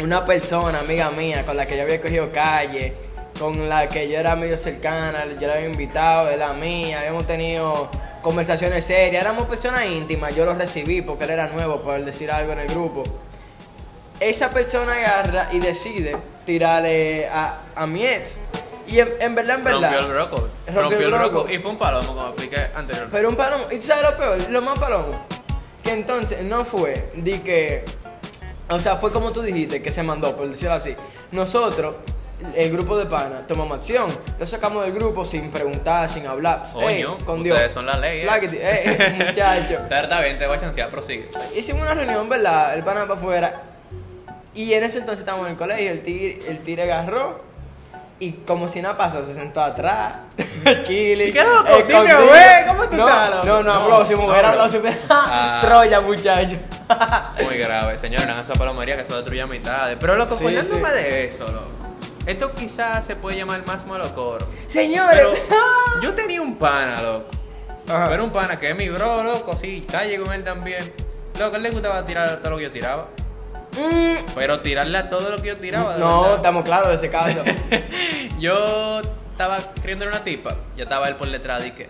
una 0.00 0.24
persona, 0.24 0.78
amiga 0.80 1.10
mía, 1.10 1.44
con 1.44 1.56
la 1.56 1.64
que 1.66 1.76
yo 1.76 1.82
había 1.82 2.00
cogido 2.00 2.30
calle, 2.32 2.94
con 3.38 3.68
la 3.68 3.88
que 3.88 4.08
yo 4.08 4.18
era 4.18 4.36
medio 4.36 4.56
cercana, 4.58 5.24
yo 5.40 5.48
la 5.48 5.54
había 5.54 5.68
invitado, 5.68 6.28
era 6.28 6.52
mía, 6.52 7.00
habíamos 7.00 7.26
tenido 7.26 7.90
conversaciones 8.22 8.84
serias, 8.84 9.22
éramos 9.22 9.46
personas 9.46 9.84
íntimas, 9.86 10.34
yo 10.36 10.44
lo 10.44 10.54
recibí 10.54 11.02
porque 11.02 11.24
él 11.24 11.30
era 11.30 11.48
nuevo, 11.48 11.80
por 11.80 12.02
decir 12.04 12.30
algo 12.30 12.52
en 12.52 12.60
el 12.60 12.68
grupo. 12.68 13.04
Esa 14.22 14.50
persona 14.50 14.94
agarra 14.94 15.48
y 15.52 15.58
decide 15.58 16.16
tirarle 16.46 17.28
a, 17.28 17.62
a 17.74 17.86
mi 17.86 18.06
ex. 18.06 18.38
Y 18.86 18.98
en, 19.00 19.12
en 19.20 19.34
verdad, 19.34 19.58
en 19.58 19.64
verdad. 19.64 19.92
Rompió 19.92 19.98
el 20.12 20.18
roco. 20.18 20.36
Rompió 20.66 20.80
Rompió 20.82 20.98
el 20.98 21.04
el 21.04 21.10
roco 21.12 21.38
roco. 21.40 21.52
y 21.52 21.58
fue 21.58 21.70
un 21.70 21.78
palomo, 21.78 22.14
como 22.14 22.28
expliqué 22.28 22.56
anteriormente. 22.74 23.08
Pero 23.10 23.28
un 23.28 23.36
palomo, 23.36 23.64
¿y 23.70 23.76
tú 23.76 23.82
sabes 23.86 24.02
lo 24.10 24.16
peor? 24.16 24.50
Lo 24.50 24.60
más 24.62 24.78
palomo. 24.78 25.26
Que 25.82 25.90
entonces 25.92 26.42
no 26.42 26.64
fue 26.64 27.10
de 27.14 27.42
que. 27.42 27.84
O 28.68 28.78
sea, 28.78 28.96
fue 28.96 29.10
como 29.12 29.32
tú 29.32 29.42
dijiste, 29.42 29.82
que 29.82 29.90
se 29.90 30.02
mandó, 30.02 30.36
por 30.36 30.48
decirlo 30.48 30.74
así. 30.74 30.94
Nosotros, 31.32 31.94
el 32.54 32.70
grupo 32.72 32.96
de 32.96 33.06
pana, 33.06 33.46
tomamos 33.46 33.78
acción. 33.78 34.06
Lo 34.38 34.46
sacamos 34.46 34.84
del 34.84 34.92
grupo 34.92 35.24
sin 35.24 35.50
preguntar, 35.50 36.08
sin 36.08 36.26
hablar. 36.26 36.64
Ey, 36.80 37.02
Coño, 37.02 37.18
con 37.24 37.42
Dios. 37.42 37.60
son 37.72 37.86
la 37.86 37.98
ley, 37.98 38.20
eh. 38.20 38.24
Láquete, 38.24 38.60
ey, 38.62 39.12
muchacho. 39.26 39.80
Está 39.90 40.20
bien, 40.20 40.38
te 40.38 40.46
voy 40.46 40.56
a 40.56 40.60
chancear, 40.60 40.90
prosigue. 40.90 41.28
Hicimos 41.56 41.82
una 41.82 41.94
reunión, 41.94 42.28
¿verdad? 42.28 42.74
El 42.74 42.82
pana 42.84 43.02
para 43.02 43.14
afuera. 43.14 43.62
Y 44.54 44.72
en 44.74 44.84
ese 44.84 44.98
entonces 44.98 45.20
estábamos 45.20 45.46
en 45.46 45.52
el 45.52 45.58
colegio. 45.58 45.90
El 45.90 46.02
tigre, 46.02 46.40
el 46.48 46.58
tigre 46.58 46.82
agarró. 46.84 47.38
Y 48.18 48.32
como 48.32 48.68
si 48.68 48.80
nada 48.80 48.96
pasó, 48.96 49.24
se 49.24 49.34
sentó 49.34 49.60
atrás. 49.60 50.14
Chile. 50.84 51.24
¿Y 51.28 51.32
qué 51.32 51.42
loco? 51.42 51.64
Dime, 51.64 51.78
escondido. 51.88 52.26
güey, 52.28 52.66
¿cómo 52.68 52.84
tú 52.84 52.96
no, 52.96 53.08
estás, 53.08 53.30
loco? 53.30 53.46
No, 53.46 53.62
no 53.62 53.72
habló. 53.72 54.06
Si 54.06 54.14
mujer 54.14 54.44
habló. 54.44 54.62
habló, 54.62 54.72
si 54.72 54.78
mujer. 54.78 54.98
Ah. 55.10 55.58
Troya, 55.64 56.00
muchacho. 56.00 56.56
Muy 57.42 57.56
grave, 57.56 57.98
señores, 57.98 58.26
no 58.26 58.32
hagan 58.34 58.44
esa 58.44 58.54
palomería 58.54 58.96
que 58.96 59.02
eso 59.02 59.16
destruye 59.16 59.40
amistades. 59.40 59.96
Pero 60.00 60.14
loco, 60.14 60.36
Sí, 60.36 60.44
sí. 60.62 60.76
de 60.78 61.24
eso, 61.26 61.46
loco. 61.48 61.66
Esto 62.26 62.52
quizás 62.54 63.04
se 63.04 63.16
puede 63.16 63.36
llamar 63.38 63.66
más 63.66 63.86
malocoro. 63.86 64.46
Señores. 64.68 65.26
Pero 65.48 66.02
yo 66.02 66.14
tenía 66.14 66.40
un 66.40 66.54
pana, 66.56 67.02
loco. 67.02 67.30
Ajá. 67.88 68.08
Pero 68.08 68.22
un 68.22 68.30
pana 68.30 68.60
que 68.60 68.70
es 68.70 68.76
mi 68.76 68.88
bro, 68.88 69.24
loco, 69.24 69.54
sí, 69.60 69.84
calle 69.90 70.20
con 70.20 70.32
él 70.32 70.44
también. 70.44 70.92
Loco, 71.40 71.54
a 71.54 71.56
él 71.56 71.62
le 71.64 71.70
gustaba 71.70 72.06
tirar 72.06 72.36
todo 72.36 72.50
lo 72.50 72.56
que 72.58 72.64
yo 72.64 72.70
tiraba. 72.70 73.08
Mm, 73.76 74.16
Pero 74.34 74.60
tirarle 74.60 74.98
a 74.98 75.08
todo 75.10 75.30
lo 75.30 75.40
que 75.40 75.48
yo 75.48 75.56
tiraba. 75.56 75.96
no, 75.96 76.36
estamos 76.36 76.64
claros 76.64 76.88
de 76.88 76.94
ese 76.96 77.08
caso. 77.10 77.42
Yo 78.38 79.00
estaba 79.32 79.58
queriendo 79.80 80.06
una 80.06 80.22
tipa. 80.24 80.54
Ya 80.76 80.84
estaba 80.84 81.08
él 81.08 81.16
por 81.16 81.28
detrás 81.30 81.64
y 81.66 81.70
que. 81.72 81.88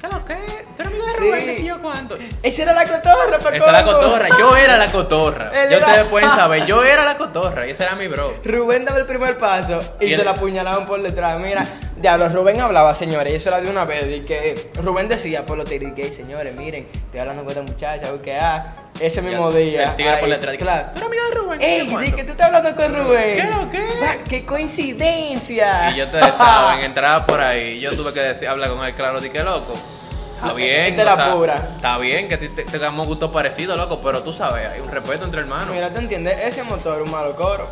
¿Qué 0.00 0.08
lo 0.08 0.24
que? 0.24 0.34
¿Tú 0.76 0.82
eres 0.82 0.86
amigo 0.92 1.06
de 1.06 1.12
Sí. 1.12 1.18
Rubén? 1.30 1.44
¿Qué 1.46 1.56
sé 1.56 1.64
yo 1.64 1.78
cuánto? 1.80 2.18
Esa 2.42 2.62
era 2.62 2.72
la 2.74 2.84
cotorra, 2.84 3.38
pa' 3.38 3.56
Esa 3.56 3.68
era 3.70 3.72
la 3.72 3.84
cotorra. 3.84 4.28
Yo 4.38 4.56
era 4.56 4.76
la 4.76 4.92
cotorra. 4.92 5.46
Él 5.48 5.70
Ya 5.70 5.76
era- 5.76 5.86
ustedes 5.86 6.06
pueden 6.08 6.30
saber. 6.36 6.66
Yo 6.66 6.82
era 6.84 7.04
la 7.04 7.16
cotorra 7.16 7.66
y 7.66 7.70
ese 7.70 7.84
era 7.84 7.94
mi 7.94 8.06
bro. 8.08 8.34
Rubén 8.44 8.84
daba 8.84 8.98
el 8.98 9.06
primer 9.06 9.38
paso 9.38 9.80
y, 10.00 10.06
Y 10.06 10.08
se 10.08 10.14
él- 10.16 10.24
la 10.24 10.32
apuñalaban 10.32 10.86
por 10.86 11.00
detrás. 11.02 11.38
Mira, 11.38 11.64
diablo, 11.96 12.28
Rubén 12.28 12.60
hablaba, 12.60 12.94
señores, 12.94 13.32
y 13.32 13.36
eso 13.36 13.48
era 13.50 13.60
de 13.60 13.70
una 13.70 13.84
vez. 13.84 14.06
Y 14.10 14.20
que 14.20 14.70
Rubén 14.76 15.08
decía 15.08 15.44
por 15.46 15.56
los 15.56 15.66
tigres, 15.68 15.92
que, 15.94 16.02
"Ey, 16.04 16.12
señores, 16.12 16.54
miren, 16.54 16.86
estoy 16.92 17.20
hablando 17.20 17.42
con 17.42 17.50
esta 17.50 17.62
muchacha, 17.62 18.06
que 18.22 18.36
ah, 18.38 18.76
ese 19.00 19.22
mismo 19.22 19.48
el- 19.50 19.56
día. 19.56 19.84
el 19.90 19.96
tigre 19.96 20.16
por 20.18 20.30
ahí, 20.32 20.38
y 20.42 20.46
que, 20.46 20.56
claro. 20.58 20.86
¿Tú 20.92 20.98
eres 20.98 21.06
amigo 21.06 21.22
de 21.28 21.34
Rubén? 21.34 21.58
¿Qué 21.58 21.66
sé 21.66 21.74
Ey, 21.76 21.86
di 21.86 21.92
cuánto?" 21.92 22.16
que 22.16 22.24
tú 22.24 22.30
estás 22.32 22.46
hablando 22.48 22.76
con 22.76 22.94
Rubén. 22.96 23.34
¿Qué 23.34 23.42
lo 23.44 23.70
qué? 23.70 23.88
¡Qué 24.28 24.44
coincidencia! 24.44 25.90
Y 25.90 25.96
yo 25.96 26.04
ustedes 26.04 26.34
saben, 26.36 26.84
entraba 26.84 27.26
por 27.26 27.40
ahí. 27.40 27.80
Yo 27.80 27.94
tuve 27.96 28.12
que 28.12 28.20
decir, 28.20 28.48
hablar 28.48 28.70
con 28.70 28.84
él, 28.84 28.94
claro, 28.94 29.20
di 29.20 29.30
que 29.30 29.42
loco. 29.42 29.74
Está 30.36 30.52
bien, 30.52 30.96
la 30.96 31.14
sea, 31.16 31.32
pura. 31.32 31.68
Está 31.76 31.96
bien 31.98 32.28
que 32.28 32.36
te, 32.36 32.48
tengamos 32.64 33.06
gustos 33.06 33.30
parecidos, 33.30 33.76
loco, 33.78 34.00
pero 34.02 34.22
tú 34.22 34.32
sabes, 34.32 34.68
hay 34.68 34.80
un 34.80 34.90
respeto 34.90 35.24
entre 35.24 35.40
hermanos. 35.40 35.68
Mira, 35.70 35.90
¿tú 35.90 36.00
entiendes? 36.00 36.36
Ese 36.42 36.62
motor, 36.64 37.00
un 37.00 37.10
malo 37.10 37.34
coro. 37.34 37.66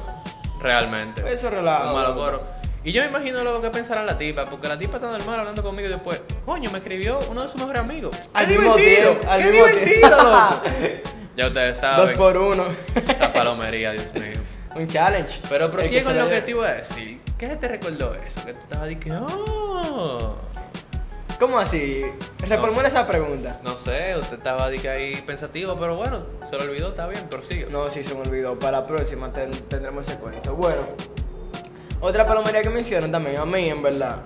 Realmente. 0.59 1.21
Eso 1.31 1.49
es 1.49 1.55
relajo. 1.55 1.89
Un 1.89 1.95
malo 1.95 2.15
coro. 2.15 2.43
Y 2.85 2.91
yo 2.93 3.03
me 3.03 3.09
imagino 3.09 3.43
luego 3.45 3.63
que 3.63 3.71
pensará 3.71 4.03
la 4.05 4.19
tipa, 4.19 4.47
porque 4.47 4.67
la 4.67 4.77
tipa 4.79 4.97
está 4.97 5.09
normal 5.11 5.39
hablando 5.41 5.63
conmigo 5.63 5.89
y 5.89 5.93
después, 5.93 6.23
coño, 6.45 6.71
me 6.73 6.79
escribió 6.79 7.19
uno 7.31 7.43
de 7.43 7.49
sus 7.49 7.61
mejores 7.61 7.81
amigos. 7.83 8.17
Al 8.35 8.47
¡Qué 8.47 8.59
mismo 8.59 8.77
divertido! 8.77 9.11
tiempo, 9.13 9.31
al 9.31 9.41
¡Qué 9.43 9.51
mismo 9.51 9.67
divertido, 9.67 10.09
loco! 10.11 10.63
ya 11.37 11.47
ustedes 11.47 11.79
saben. 11.79 12.07
Dos 12.07 12.13
por 12.17 12.37
uno. 12.37 12.65
Esa 13.09 13.33
palomería, 13.33 13.93
Dios 13.93 14.13
mío. 14.15 14.41
un 14.75 14.89
challenge. 14.89 15.39
Pero 15.49 15.71
prosigue 15.71 15.99
que 16.01 16.05
con 16.05 16.19
lo 16.19 16.29
que 16.29 16.43
te 16.43 16.51
iba 16.51 16.67
a 16.69 16.73
decir. 16.73 17.21
¿Qué 17.39 17.49
te 17.57 17.69
recordó 17.69 18.15
eso? 18.15 18.45
Que 18.45 18.53
tú 18.55 18.61
estabas 18.63 18.89
diciendo, 18.89 19.27
oh. 19.29 20.35
¿Cómo 21.39 21.59
así? 21.59 22.05
Reformula 22.49 22.87
esa 22.89 23.07
pregunta. 23.07 23.59
No 23.65 23.77
sé, 23.79 24.17
usted 24.17 24.37
estaba 24.39 24.69
de 24.71 24.79
que 24.79 24.89
ahí 24.89 25.17
pensativo, 25.27 25.77
pero 25.79 25.97
bueno, 25.97 26.25
se 26.49 26.57
lo 26.57 26.63
olvidó, 26.65 26.91
está 26.91 27.07
bien, 27.09 27.29
prosigue. 27.29 27.67
No, 27.71 27.89
sí 27.91 28.03
se 28.05 28.15
me 28.15 28.21
olvidó. 28.21 28.59
Para 28.59 28.81
la 28.81 28.87
próxima 28.87 29.33
ten- 29.33 29.51
tendremos 29.69 30.07
ese 30.09 30.19
cuento. 30.21 30.55
Bueno, 30.55 30.83
otra 32.03 32.27
palomería 32.27 32.61
que 32.63 32.69
me 32.71 32.81
hicieron 32.81 33.11
también, 33.11 33.39
a 33.39 33.47
mí 33.47 33.69
en 33.71 33.83
verdad. 33.83 34.17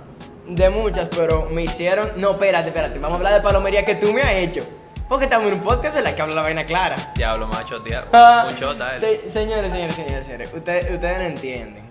De 0.46 0.68
muchas, 0.70 1.08
pero 1.08 1.46
me 1.50 1.62
hicieron. 1.62 2.10
No, 2.16 2.32
espérate, 2.32 2.68
espérate. 2.68 2.98
Vamos 2.98 3.12
a 3.12 3.16
hablar 3.16 3.34
de 3.34 3.40
palomería 3.40 3.84
que 3.84 3.94
tú 3.96 4.12
me 4.12 4.22
has 4.22 4.32
hecho. 4.32 4.66
Porque 5.08 5.24
estamos 5.26 5.46
en 5.48 5.54
un 5.54 5.60
podcast 5.60 5.94
de 5.94 6.02
la 6.02 6.14
que 6.14 6.22
habla 6.22 6.34
la 6.36 6.42
vaina 6.42 6.66
clara. 6.66 6.96
Diablo, 7.14 7.46
macho, 7.46 7.80
tío. 7.82 7.98
Un 8.48 8.56
chota, 8.56 8.92
eh. 8.96 9.00
Se- 9.00 9.30
señores, 9.30 9.70
señores, 9.72 9.94
señores, 9.94 10.24
señores. 10.26 10.52
Ustedes, 10.54 10.90
ustedes 10.90 11.18
no 11.18 11.24
entienden. 11.24 11.88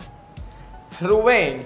Rubén 1.02 1.65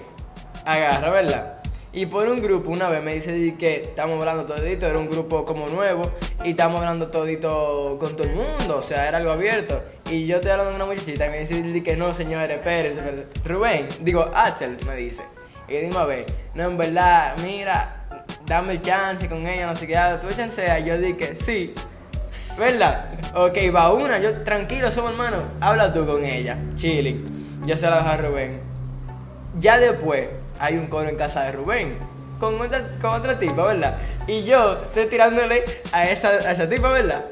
agarra, 0.64 1.10
¿verdad? 1.10 1.59
Y 1.92 2.06
por 2.06 2.28
un 2.28 2.40
grupo 2.40 2.70
una 2.70 2.88
vez 2.88 3.02
me 3.02 3.14
dice 3.14 3.32
di 3.32 3.52
que 3.52 3.82
estamos 3.82 4.18
hablando 4.20 4.46
todito, 4.46 4.86
era 4.86 4.98
un 4.98 5.10
grupo 5.10 5.44
como 5.44 5.68
nuevo 5.68 6.10
y 6.44 6.50
estamos 6.50 6.80
hablando 6.80 7.08
todito 7.08 7.96
con 7.98 8.16
todo 8.16 8.28
el 8.28 8.34
mundo, 8.34 8.76
o 8.78 8.82
sea, 8.82 9.08
era 9.08 9.18
algo 9.18 9.32
abierto. 9.32 9.82
Y 10.08 10.26
yo 10.26 10.36
estoy 10.36 10.52
hablando 10.52 10.72
con 10.72 10.82
una 10.82 10.92
muchachita 10.92 11.26
y 11.26 11.30
me 11.30 11.38
dice 11.40 11.62
di 11.62 11.82
que 11.82 11.96
no, 11.96 12.14
señores, 12.14 12.58
espérense, 12.58 13.00
espérense. 13.00 13.26
Rubén, 13.44 13.88
digo, 14.02 14.22
Axel, 14.34 14.76
me 14.86 14.94
dice. 14.94 15.24
Y 15.68 15.78
digo, 15.78 15.98
a 15.98 16.06
ver, 16.06 16.26
no, 16.54 16.64
en 16.64 16.78
verdad, 16.78 17.36
mira, 17.42 18.06
dame 18.46 18.80
chance 18.80 19.28
con 19.28 19.46
ella, 19.46 19.66
no 19.66 19.74
sé 19.74 19.88
qué, 19.88 19.96
ah, 19.96 20.20
tú 20.20 20.28
chancea. 20.28 20.78
Y 20.78 20.84
yo 20.84 20.96
dije, 20.96 21.34
sí, 21.34 21.74
¿Verdad? 22.58 23.06
Ok, 23.34 23.56
va 23.74 23.92
una, 23.92 24.18
yo 24.18 24.42
tranquilo, 24.42 24.92
somos 24.92 25.12
hermanos. 25.12 25.40
Habla 25.60 25.92
tú 25.92 26.04
con 26.04 26.22
ella, 26.22 26.58
chilling. 26.74 27.62
Yo 27.64 27.74
se 27.74 27.88
la 27.88 27.96
dejo 27.96 28.08
a 28.08 28.16
Rubén. 28.18 28.60
Ya 29.58 29.78
después 29.78 30.28
hay 30.60 30.76
un 30.76 30.86
coro 30.86 31.08
en 31.08 31.16
casa 31.16 31.42
de 31.44 31.52
Rubén. 31.52 31.98
Con 32.38 32.60
otra, 32.60 32.90
con 33.00 33.10
otra 33.12 33.38
tipa, 33.38 33.66
¿verdad? 33.66 33.98
Y 34.26 34.44
yo 34.44 34.74
estoy 34.84 35.06
tirándole 35.06 35.64
a 35.92 36.08
esa, 36.08 36.28
a 36.28 36.52
esa 36.52 36.68
tipa, 36.68 36.90
¿verdad? 36.90 37.24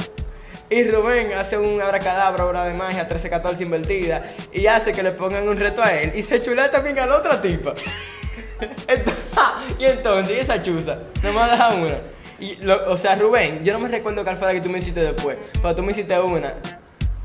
Y 0.70 0.84
Rubén 0.90 1.32
hace 1.32 1.56
un 1.56 1.80
abracadabra, 1.80 2.44
obra 2.44 2.64
de 2.64 2.74
magia, 2.74 3.08
13-14 3.08 3.60
invertida. 3.62 4.22
Y 4.52 4.66
hace 4.66 4.92
que 4.92 5.02
le 5.02 5.12
pongan 5.12 5.48
un 5.48 5.56
reto 5.58 5.82
a 5.82 5.92
él. 5.94 6.12
Y 6.14 6.22
se 6.22 6.42
chula 6.42 6.70
también 6.70 6.98
a 6.98 7.06
la 7.06 7.16
otra 7.16 7.40
tipa. 7.40 7.72
Entonces, 8.88 9.24
y 9.78 9.84
entonces, 9.84 10.36
y 10.36 10.40
esa 10.40 10.60
chuza, 10.60 10.98
nomás 11.22 11.50
deja 11.52 11.68
una. 11.74 11.96
Y 12.40 12.56
lo- 12.56 12.90
o 12.90 12.96
sea, 12.96 13.14
Rubén, 13.14 13.64
yo 13.64 13.72
no 13.72 13.78
me 13.78 13.88
recuerdo 13.88 14.24
cuál 14.24 14.36
fue 14.36 14.48
la 14.48 14.52
que 14.54 14.60
tú 14.60 14.68
me 14.68 14.78
hiciste 14.78 15.00
después, 15.00 15.38
pero 15.62 15.74
tú 15.76 15.82
me 15.82 15.92
hiciste 15.92 16.18
una. 16.18 16.54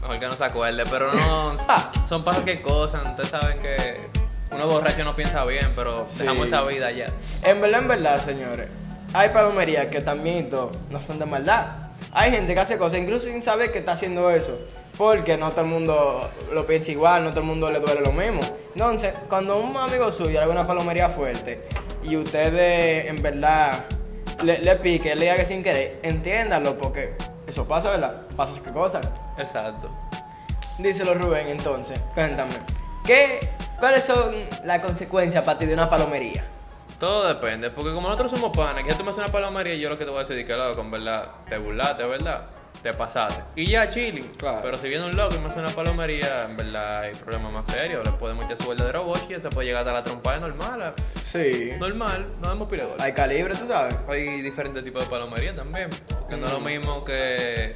Mejor 0.01 0.19
que 0.19 0.25
no 0.27 0.31
se 0.33 0.43
acuerde, 0.43 0.83
pero 0.89 1.11
no. 1.11 1.57
son 2.07 2.23
pasos 2.23 2.43
que 2.45 2.61
cosas. 2.61 3.03
Ustedes 3.09 3.29
saben 3.29 3.59
que 3.59 4.09
uno 4.55 4.67
borracho 4.67 5.03
no 5.03 5.15
piensa 5.15 5.43
bien, 5.45 5.73
pero 5.75 6.05
Sí. 6.07 6.19
dejamos 6.19 6.47
esa 6.47 6.61
vida 6.63 6.91
ya. 6.91 7.07
En 7.43 7.61
verdad, 7.61 7.81
en 7.81 7.87
verdad, 7.87 8.19
señores, 8.21 8.67
hay 9.13 9.29
palomerías 9.29 9.87
que 9.87 10.01
también 10.01 10.49
todo 10.49 10.71
no 10.89 10.99
son 10.99 11.19
de 11.19 11.25
maldad. 11.25 11.67
Hay 12.11 12.31
gente 12.31 12.53
que 12.53 12.59
hace 12.59 12.77
cosas 12.77 12.99
incluso 12.99 13.27
sin 13.27 13.41
saber 13.43 13.71
que 13.71 13.79
está 13.79 13.93
haciendo 13.93 14.29
eso. 14.31 14.57
Porque 14.97 15.37
no 15.37 15.49
todo 15.51 15.61
el 15.61 15.67
mundo 15.67 16.29
lo 16.51 16.67
piensa 16.67 16.91
igual, 16.91 17.23
no 17.23 17.31
todo 17.31 17.39
el 17.39 17.47
mundo 17.47 17.71
le 17.71 17.79
duele 17.79 18.01
lo 18.01 18.11
mismo. 18.11 18.41
Entonces, 18.75 19.11
cuando 19.27 19.57
un 19.59 19.75
amigo 19.75 20.11
suyo 20.11 20.39
haga 20.39 20.51
una 20.51 20.67
palomería 20.67 21.09
fuerte 21.09 21.67
y 22.03 22.15
ustedes 22.15 23.07
en 23.09 23.19
verdad 23.23 23.85
le, 24.43 24.59
le 24.59 24.75
pique, 24.75 25.15
le 25.15 25.21
diga 25.23 25.35
que 25.35 25.45
sin 25.45 25.63
querer, 25.63 25.99
entiéndanlo 26.03 26.77
porque 26.77 27.15
eso 27.47 27.67
pasa, 27.67 27.89
¿verdad? 27.89 28.21
Pasa 28.35 28.61
qué 28.63 28.69
cosas. 28.71 29.09
Exacto. 29.39 29.89
Díselo 30.77 31.15
Rubén, 31.15 31.47
entonces, 31.47 31.99
cuéntame. 32.13 32.53
¿Qué 33.03 33.39
¿Cuáles 33.83 34.05
son 34.05 34.33
las 34.63 34.79
consecuencias 34.79 35.43
para 35.43 35.59
ti 35.59 35.65
de 35.65 35.73
una 35.73 35.89
palomería? 35.89 36.45
Todo 37.01 37.27
depende, 37.27 37.69
porque 37.69 37.91
como 37.91 38.07
nosotros 38.07 38.31
somos 38.31 38.55
panas, 38.55 38.81
que 38.81 38.91
ya 38.91 38.97
tú 38.97 39.03
me 39.03 39.09
haces 39.09 39.21
una 39.21 39.27
palomería 39.27 39.73
y 39.73 39.81
yo 39.81 39.89
lo 39.89 39.97
que 39.97 40.05
te 40.05 40.09
voy 40.09 40.19
a 40.19 40.21
decir 40.21 40.37
es 40.37 40.45
que 40.45 40.55
loco, 40.55 40.79
en 40.79 40.89
verdad, 40.89 41.27
te 41.49 41.57
burlaste, 41.57 42.05
¿verdad? 42.05 42.45
Te 42.81 42.93
pasaste. 42.93 43.43
Y 43.57 43.65
ya, 43.65 43.89
chilling. 43.89 44.23
Claro. 44.37 44.61
Pero 44.63 44.77
si 44.77 44.87
viene 44.87 45.03
un 45.03 45.13
loco 45.17 45.35
y 45.35 45.41
me 45.41 45.49
hace 45.49 45.59
una 45.59 45.67
palomería, 45.67 46.45
en 46.45 46.55
verdad 46.55 47.01
hay 47.01 47.13
problemas 47.13 47.51
más 47.51 47.75
serios. 47.75 48.05
Le 48.05 48.11
podemos 48.11 48.45
echar 48.45 48.63
su 48.63 48.69
verdadero 48.69 49.03
boche 49.03 49.35
y 49.37 49.41
se 49.41 49.49
puede 49.49 49.67
llegar 49.67 49.81
hasta 49.81 49.91
la 49.91 50.03
trompa 50.05 50.35
de 50.35 50.39
normal. 50.39 50.93
Sí. 51.21 51.73
Normal, 51.77 52.35
no 52.39 52.47
damos 52.47 52.69
pile 52.69 52.85
gol. 52.85 52.95
Hay 53.01 53.11
calibre, 53.11 53.53
tú 53.53 53.65
sabes. 53.65 53.97
Hay 54.07 54.41
diferentes 54.41 54.81
tipos 54.81 55.03
de 55.03 55.09
palomería 55.09 55.53
también. 55.53 55.89
Porque 56.21 56.37
no 56.37 56.45
es 56.45 56.53
lo 56.53 56.61
mismo 56.61 57.03
que 57.03 57.75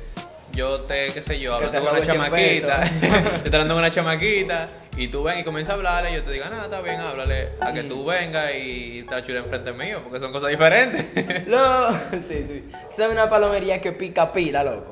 yo 0.53 0.83
te, 0.83 1.07
qué 1.07 1.21
sé 1.21 1.37
yo, 1.37 1.53
hablando 1.53 1.77
te 1.77 1.83
con 1.83 1.89
una 1.89 1.99
robe 1.99 2.59
100 2.59 2.61
chamaquita. 2.61 3.41
te 3.43 3.47
hablando 3.49 3.73
con 3.73 3.83
una 3.83 3.91
chamaquita. 3.91 4.69
Y 4.97 5.09
tú 5.09 5.21
ven 5.23 5.37
y 5.39 5.43
comienzas 5.43 5.73
a 5.73 5.75
hablarle 5.75 6.11
y 6.11 6.15
yo 6.15 6.23
te 6.23 6.31
diga, 6.31 6.49
nada, 6.49 6.65
está 6.65 6.81
bien, 6.81 6.99
háblale. 6.99 7.49
A 7.61 7.71
que 7.71 7.83
tú 7.83 8.03
vengas 8.03 8.51
y 8.55 9.03
te 9.03 9.23
chula 9.23 9.39
enfrente 9.39 9.71
mío, 9.71 9.99
porque 10.01 10.17
son 10.19 10.31
cosas 10.31 10.49
diferentes. 10.49 11.05
No, 11.47 11.91
sí, 12.19 12.43
sí. 12.43 12.67
¿Sabes 12.89 13.13
una 13.13 13.29
palomería 13.29 13.79
que 13.79 13.91
pica 13.91 14.31
pila, 14.31 14.63
loco? 14.63 14.91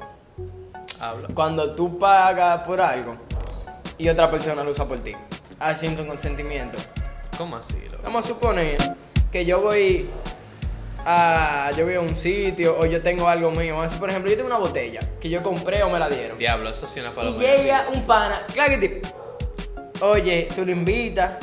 Habla. 1.00 1.30
Cuando 1.34 1.76
tú 1.76 1.98
pagas 1.98 2.60
por 2.68 2.80
algo 2.82 3.18
y 3.98 4.08
otra 4.08 4.30
persona 4.30 4.64
lo 4.64 4.72
usa 4.72 4.86
por 4.86 5.00
ti, 5.00 5.14
haciendo 5.60 6.04
un 6.04 6.08
consentimiento. 6.10 6.78
¿Cómo 7.38 7.58
así, 7.58 7.82
loco? 7.92 8.04
Vamos 8.04 8.26
a 8.26 8.28
suponer 8.28 8.78
que 9.32 9.44
yo 9.46 9.62
voy 9.62 10.08
a, 11.04 11.72
yo 11.76 11.86
voy 11.86 11.96
a 11.96 12.00
un 12.02 12.16
sitio 12.18 12.78
o 12.80 12.86
yo 12.86 13.02
tengo 13.02 13.28
algo 13.28 13.50
mío. 13.52 13.74
Vamos 13.74 13.80
a 13.80 13.84
decir, 13.88 14.00
por 14.00 14.10
ejemplo, 14.10 14.30
yo 14.30 14.38
tengo 14.38 14.50
una 14.50 14.60
botella 14.60 15.00
que 15.20 15.30
yo 15.30 15.42
compré 15.44 15.82
o 15.84 15.90
me 15.90 15.98
la 16.00 16.10
dieron. 16.10 16.38
Diablo, 16.38 16.70
eso 16.70 16.88
sí 16.88 17.00
es 17.00 17.06
una 17.06 17.12
Y 17.14 17.16
palomería. 17.16 17.58
llega 17.58 17.86
un 17.92 18.04
pana, 18.06 18.42
claro 18.54 18.80
que 18.80 19.02
Oye, 20.02 20.48
tú 20.54 20.66
lo 20.66 20.72
invitas 20.72 21.38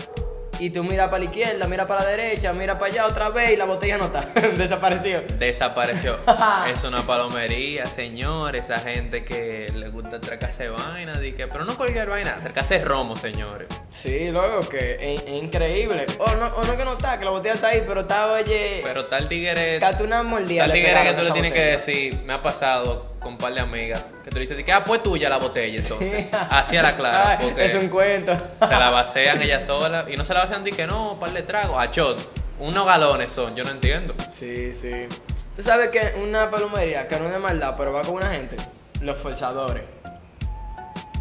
y 0.58 0.70
tú 0.70 0.84
miras 0.84 1.08
para 1.08 1.20
la 1.20 1.24
izquierda, 1.24 1.66
miras 1.66 1.86
para 1.86 2.02
la 2.02 2.10
derecha, 2.10 2.52
miras 2.52 2.76
para 2.76 2.92
allá 2.92 3.06
otra 3.06 3.30
vez 3.30 3.52
y 3.52 3.56
la 3.56 3.64
botella 3.64 3.98
no 3.98 4.04
está. 4.04 4.20
Desapareció. 4.56 5.22
Desapareció. 5.38 6.16
es 6.72 6.84
una 6.84 7.04
palomería, 7.06 7.86
señores. 7.86 8.66
Esa 8.66 8.78
gente 8.78 9.24
que 9.24 9.72
le 9.74 9.88
gusta 9.88 10.18
atracarse 10.18 10.68
vaina, 10.68 11.14
que, 11.14 11.48
pero 11.48 11.64
no 11.64 11.76
cualquier 11.76 12.08
vaina, 12.08 12.36
atracarse 12.36 12.78
romo, 12.84 13.16
señores. 13.16 13.68
Sí, 13.90 14.30
luego 14.30 14.60
que 14.60 14.98
es, 15.00 15.22
es 15.22 15.42
increíble. 15.42 16.06
O 16.18 16.36
no, 16.36 16.46
o 16.46 16.64
no 16.64 16.76
que 16.76 16.84
no 16.84 16.92
está, 16.92 17.18
que 17.18 17.24
la 17.24 17.32
botella 17.32 17.54
está 17.54 17.68
ahí, 17.68 17.82
pero 17.86 18.02
está, 18.02 18.30
oye. 18.30 18.82
Pero 18.84 19.06
tal 19.06 19.28
tigre. 19.28 19.80
Cate 19.80 20.04
una 20.04 20.22
mordida. 20.22 20.64
Tal 20.64 20.72
tigre 20.74 21.02
que 21.02 21.12
tú 21.14 21.22
le 21.22 21.30
tienes 21.32 21.52
que 21.52 21.64
decir, 21.64 22.20
me 22.24 22.34
ha 22.34 22.42
pasado 22.42 23.11
con 23.22 23.32
un 23.32 23.38
par 23.38 23.54
de 23.54 23.60
amigas, 23.60 24.14
que 24.24 24.30
tú 24.30 24.38
dices, 24.38 24.56
di 24.56 24.64
que, 24.64 24.72
ah, 24.72 24.84
pues 24.84 25.02
tuya 25.02 25.28
la 25.28 25.38
botella, 25.38 25.78
entonces. 25.80 26.26
Así 26.50 26.76
a 26.76 26.82
la 26.82 26.96
clara, 26.96 27.38
porque 27.40 27.64
Es 27.64 27.74
un 27.74 27.88
cuento. 27.88 28.36
se 28.58 28.66
la 28.66 28.90
vacían 28.90 29.40
ella 29.40 29.64
sola. 29.64 30.06
Y 30.08 30.16
no 30.16 30.24
se 30.24 30.34
la 30.34 30.40
vacían, 30.40 30.64
di 30.64 30.70
que 30.72 30.86
no, 30.86 31.18
par 31.20 31.30
de 31.30 31.42
tragos, 31.42 31.78
a 31.78 31.86
shot. 31.86 32.20
Unos 32.58 32.86
galones 32.86 33.32
son, 33.32 33.54
yo 33.56 33.64
no 33.64 33.70
entiendo. 33.70 34.14
Sí, 34.30 34.72
sí. 34.72 35.08
Tú 35.56 35.62
sabes 35.62 35.88
que 35.90 36.14
una 36.22 36.50
palomería 36.50 37.06
que 37.08 37.18
no 37.18 37.26
es 37.26 37.32
de 37.32 37.38
maldad, 37.38 37.74
pero 37.76 37.92
va 37.92 38.02
con 38.02 38.14
una 38.14 38.30
gente, 38.30 38.56
los 39.00 39.18
forzadores. 39.18 39.82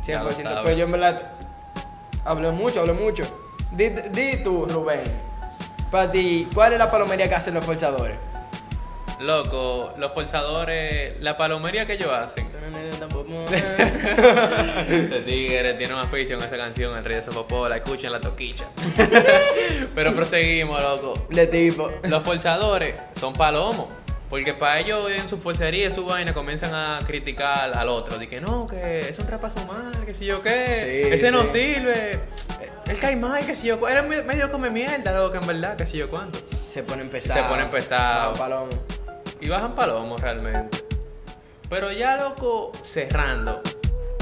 Ya 0.07 0.23
lo 0.23 0.31
100%. 0.31 0.43
sabes. 0.43 0.59
Pero 0.63 0.77
yo 0.77 0.85
en 0.85 0.91
verdad 0.91 1.21
hablé 2.25 2.51
mucho, 2.51 2.79
hablé 2.81 2.93
mucho. 2.93 3.23
Di, 3.71 3.89
di 3.89 4.37
tú, 4.43 4.65
Rubén, 4.65 5.03
para 5.91 6.11
ti, 6.11 6.47
¿cuál 6.53 6.73
es 6.73 6.79
la 6.79 6.89
palomería 6.91 7.27
que 7.29 7.35
hacen 7.35 7.53
los 7.53 7.63
forzadores? 7.65 8.17
Loco, 9.21 9.93
los 9.97 10.11
forzadores, 10.13 11.19
la 11.21 11.37
palomería 11.37 11.85
que 11.85 11.93
ellos 11.93 12.09
hacen. 12.09 12.49
Este 14.89 15.21
tigre 15.21 15.73
tiene 15.75 15.93
una 15.93 16.03
afición 16.03 16.41
a 16.41 16.45
esa 16.45 16.57
canción, 16.57 16.97
El 16.97 17.03
Rey 17.03 17.15
de 17.17 17.23
Sopopola, 17.23 17.77
escuchen 17.77 18.11
la 18.11 18.19
toquicha. 18.21 18.65
Pero 19.95 20.15
proseguimos, 20.15 20.81
loco. 20.81 21.27
De 21.29 21.47
tipo. 21.47 21.89
Los 22.03 22.23
forzadores 22.23 22.95
son 23.19 23.33
palomos. 23.33 23.87
Porque 24.29 24.53
para 24.53 24.79
ellos 24.79 25.11
en 25.11 25.27
su 25.27 25.37
forcería 25.37 25.89
y 25.89 25.91
su 25.91 26.05
vaina 26.05 26.33
comienzan 26.33 26.73
a 26.73 26.99
criticar 27.05 27.73
al 27.75 27.89
otro. 27.89 28.17
De 28.17 28.29
que 28.29 28.39
no, 28.39 28.65
que 28.65 29.01
es 29.01 29.19
un 29.19 29.27
rapazo 29.27 29.65
mal, 29.67 29.91
que 30.05 30.15
si 30.15 30.25
yo 30.25 30.41
qué. 30.41 31.03
Sí, 31.09 31.13
Ese 31.13 31.31
no 31.31 31.45
sirve. 31.45 32.21
Él 32.87 32.97
cae 32.99 33.17
mal, 33.17 33.45
que 33.45 33.57
si 33.57 33.67
yo. 33.67 33.77
me- 33.77 34.21
medio 34.23 34.49
come 34.49 34.69
mierda, 34.69 35.11
loco, 35.11 35.35
en 35.35 35.45
verdad, 35.47 35.75
que 35.75 35.85
si 35.85 35.97
yo 35.97 36.09
cuánto. 36.09 36.39
Se 36.65 36.81
ponen 36.83 37.09
pesados. 37.09 37.43
Se 37.43 37.49
ponen 37.49 37.69
pesados. 37.69 38.39
Palomo. 38.39 38.69
Y 39.41 39.49
bajan 39.49 39.73
palomos 39.73 40.21
realmente. 40.21 40.77
Pero 41.67 41.91
ya, 41.91 42.15
loco, 42.15 42.71
cerrando. 42.81 43.61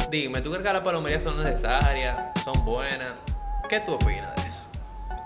Dime, 0.10 0.42
¿tú 0.42 0.50
crees 0.50 0.66
que 0.66 0.74
las 0.74 0.82
palomerías 0.82 1.22
son 1.22 1.44
necesarias? 1.44 2.16
¿Son 2.44 2.64
buenas? 2.64 3.14
¿Qué 3.68 3.82
tú 3.82 3.96
opinas 3.96 4.34
de 4.38 4.48
eso? 4.48 4.64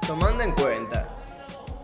Tomando 0.08 0.44
en 0.44 0.52
cuenta 0.54 1.10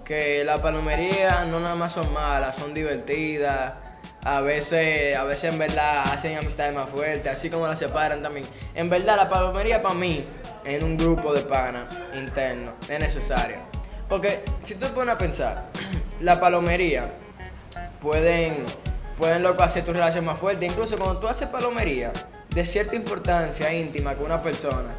que 0.04 0.43
la 0.43 0.58
palomería 0.58 1.45
no 1.45 1.60
nada 1.60 1.76
más 1.76 1.93
son 1.93 2.12
malas, 2.12 2.56
son 2.56 2.74
divertidas. 2.74 3.76
A 4.24 4.41
veces, 4.41 5.15
a 5.15 5.24
veces 5.24 5.54
en 5.54 5.60
verdad 5.60 6.04
hacen 6.12 6.36
amistades 6.36 6.74
más 6.74 6.89
fuertes, 6.89 7.32
así 7.32 7.50
como 7.50 7.67
las 7.67 7.78
separan 7.78 8.24
también. 8.24 8.45
En 8.74 8.89
verdad, 8.89 9.17
la 9.17 9.30
palomería 9.30 9.84
para 9.84 9.93
mí, 9.93 10.26
en 10.65 10.84
un 10.84 10.98
grupo 10.98 11.32
de 11.32 11.41
pana 11.43 11.88
interno, 12.17 12.74
es 12.89 13.00
necesaria. 13.00 13.60
Porque 14.10 14.43
si 14.63 14.74
tú 14.74 14.88
te 14.88 14.93
pones 14.93 15.13
a 15.13 15.17
pensar, 15.17 15.67
la 16.19 16.39
palomería 16.39 17.13
pueden, 18.02 18.66
pueden 19.18 19.44
loco, 19.44 19.64
hacer 19.64 19.86
tu 19.86 19.94
relación 19.94 20.26
más 20.26 20.40
fuerte. 20.40 20.66
Incluso 20.66 20.98
cuando 20.98 21.20
tú 21.20 21.28
haces 21.28 21.48
palomería 21.50 22.12
de 22.50 22.66
cierta 22.66 22.96
importancia 22.96 23.74
íntima 23.74 24.14
con 24.16 24.26
una 24.26 24.42
persona, 24.42 24.90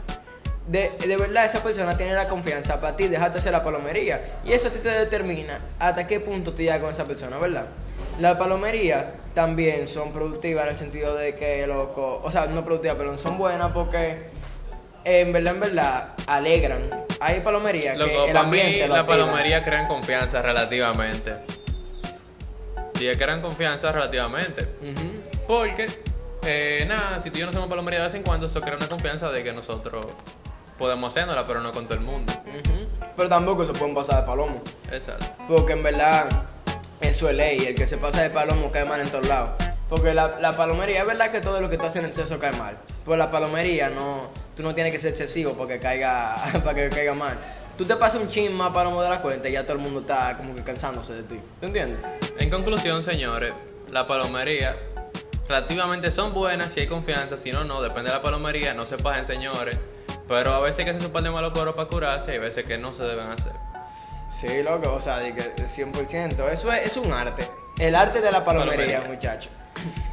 de, 0.67 0.93
de 1.05 1.17
verdad 1.17 1.45
esa 1.45 1.63
persona 1.63 1.97
tiene 1.97 2.15
la 2.15 2.29
confianza 2.29 2.81
para 2.81 2.97
ti, 2.97 3.09
dejarte 3.09 3.39
hacer 3.39 3.53
la 3.53 3.65
palomería. 3.65 4.23
Y 4.45 4.53
eso 4.53 4.69
a 4.69 4.71
ti 4.71 4.79
te 4.79 4.91
determina 4.91 5.59
hasta 5.79 6.07
qué 6.07 6.21
punto 6.21 6.53
tú 6.53 6.63
llegas 6.63 6.81
con 6.81 6.93
esa 6.93 7.05
persona, 7.05 7.39
¿verdad? 7.39 7.67
La 8.21 8.39
palomería 8.39 9.15
también 9.35 9.89
son 9.89 10.13
productivas 10.13 10.65
en 10.65 10.71
el 10.71 10.77
sentido 10.77 11.15
de 11.15 11.35
que, 11.35 11.67
loco, 11.67 12.21
o 12.23 12.31
sea, 12.31 12.47
no 12.47 12.65
productivas, 12.65 12.97
pero 12.99 13.17
son 13.19 13.39
buenas 13.39 13.69
porque 13.69 14.17
en 15.05 15.33
verdad, 15.33 15.55
en 15.55 15.61
verdad, 15.61 16.09
alegran. 16.27 17.07
Hay 17.21 17.41
palomería 17.41 17.95
que 17.95 18.03
el 18.03 18.33
para 18.33 18.47
mí 18.47 18.61
ambiente 18.61 18.89
la 18.89 19.07
palomería 19.07 19.63
crean 19.63 19.89
confianza 19.89 20.43
relativamente. 20.43 21.33
Sí, 23.01 23.09
crean 23.17 23.41
confianza 23.41 23.91
relativamente. 23.93 24.69
Porque, 25.47 25.87
eh, 26.45 26.85
nada, 26.87 27.19
si 27.23 27.31
tú 27.31 27.39
y 27.39 27.41
yo 27.41 27.47
no 27.47 27.51
hacemos 27.51 27.71
palomería 27.71 28.01
de 28.01 28.05
vez 28.05 28.15
en 28.15 28.23
cuando, 28.23 28.47
eso 28.47 28.61
crea 28.61 28.77
una 28.77 28.89
confianza 28.89 29.31
de 29.31 29.43
que 29.43 29.55
nosotros 29.55 30.07
podemos 30.79 31.11
hacernosla, 31.11 31.47
pero 31.47 31.63
no 31.63 31.73
con 31.73 31.87
todo 31.87 31.95
el 31.95 32.05
mundo. 32.05 32.31
Pero 33.17 33.29
tampoco 33.29 33.65
se 33.65 33.73
pueden 33.73 33.95
pasar 33.95 34.21
de 34.21 34.27
palomo. 34.27 34.61
Exacto. 34.93 35.25
Porque 35.49 35.73
en 35.73 35.83
verdad, 35.83 36.27
eso 37.01 37.31
es 37.31 37.37
ley. 37.37 37.59
El 37.69 37.75
que 37.75 37.87
se 37.87 37.97
pasa 37.97 38.21
de 38.21 38.29
palomo 38.29 38.71
cae 38.71 38.85
mal 38.85 39.01
en 39.01 39.09
todos 39.09 39.27
lados. 39.27 39.53
Porque 39.89 40.13
la, 40.13 40.39
la 40.39 40.55
palomería, 40.55 41.01
es 41.01 41.07
verdad 41.07 41.31
que 41.31 41.41
todo 41.41 41.59
lo 41.63 41.71
que 41.71 41.79
tú 41.79 41.87
haces 41.87 42.03
en 42.03 42.09
exceso 42.11 42.39
cae 42.39 42.53
mal. 42.53 42.77
Pero 43.07 43.17
la 43.17 43.31
palomería, 43.31 43.89
no, 43.89 44.29
tú 44.55 44.63
no 44.63 44.75
tienes 44.75 44.93
que 44.93 44.99
ser 44.99 45.13
excesivo 45.13 45.55
porque 45.55 45.81
caiga, 45.81 46.35
para 46.65 46.75
que 46.75 46.91
caiga 46.91 47.15
mal. 47.15 47.39
Tú 47.81 47.87
te 47.87 47.97
pasas 47.97 48.21
un 48.21 48.29
chin 48.29 48.53
más 48.53 48.75
palomo 48.75 49.03
de 49.03 49.09
la 49.09 49.23
cuenta 49.23 49.49
y 49.49 49.53
ya 49.53 49.63
todo 49.63 49.73
el 49.73 49.79
mundo 49.79 50.01
está 50.01 50.37
como 50.37 50.55
que 50.55 50.63
cansándose 50.63 51.15
de 51.15 51.23
ti. 51.23 51.41
¿Te 51.61 51.65
entiendes? 51.65 51.99
En 52.39 52.51
conclusión, 52.51 53.03
señores, 53.03 53.55
la 53.91 54.07
palomería 54.07 54.77
relativamente 55.49 56.13
son 56.13 56.35
buenas 56.35 56.73
si 56.73 56.81
hay 56.81 56.87
confianza, 56.87 57.39
si 57.39 57.53
no, 57.53 57.65
no, 57.65 57.81
depende 57.81 58.11
de 58.11 58.17
la 58.17 58.23
palomería, 58.23 58.75
no 58.75 58.85
se 58.85 58.99
pasen, 58.99 59.25
señores. 59.25 59.79
Pero 60.29 60.53
a 60.53 60.61
veces 60.61 60.85
que 60.85 60.93
par 61.09 61.23
de 61.23 61.31
malos 61.31 61.55
coros 61.55 61.75
para 61.75 61.89
curarse 61.89 62.33
y 62.33 62.35
hay 62.35 62.41
veces 62.41 62.67
que 62.67 62.77
no 62.77 62.93
se 62.93 63.05
deben 63.05 63.29
hacer. 63.29 63.55
Sí, 64.29 64.63
loco, 64.63 64.93
o 64.93 65.01
sea, 65.01 65.17
de 65.17 65.35
que 65.35 65.57
100%. 65.57 66.51
Eso 66.51 66.71
es, 66.71 66.85
es 66.85 66.97
un 66.99 67.11
arte. 67.11 67.49
El 67.79 67.95
arte 67.95 68.21
de 68.21 68.31
la 68.31 68.45
palomería, 68.45 68.99
Palomería. 68.99 69.11
muchacho. 69.11 69.49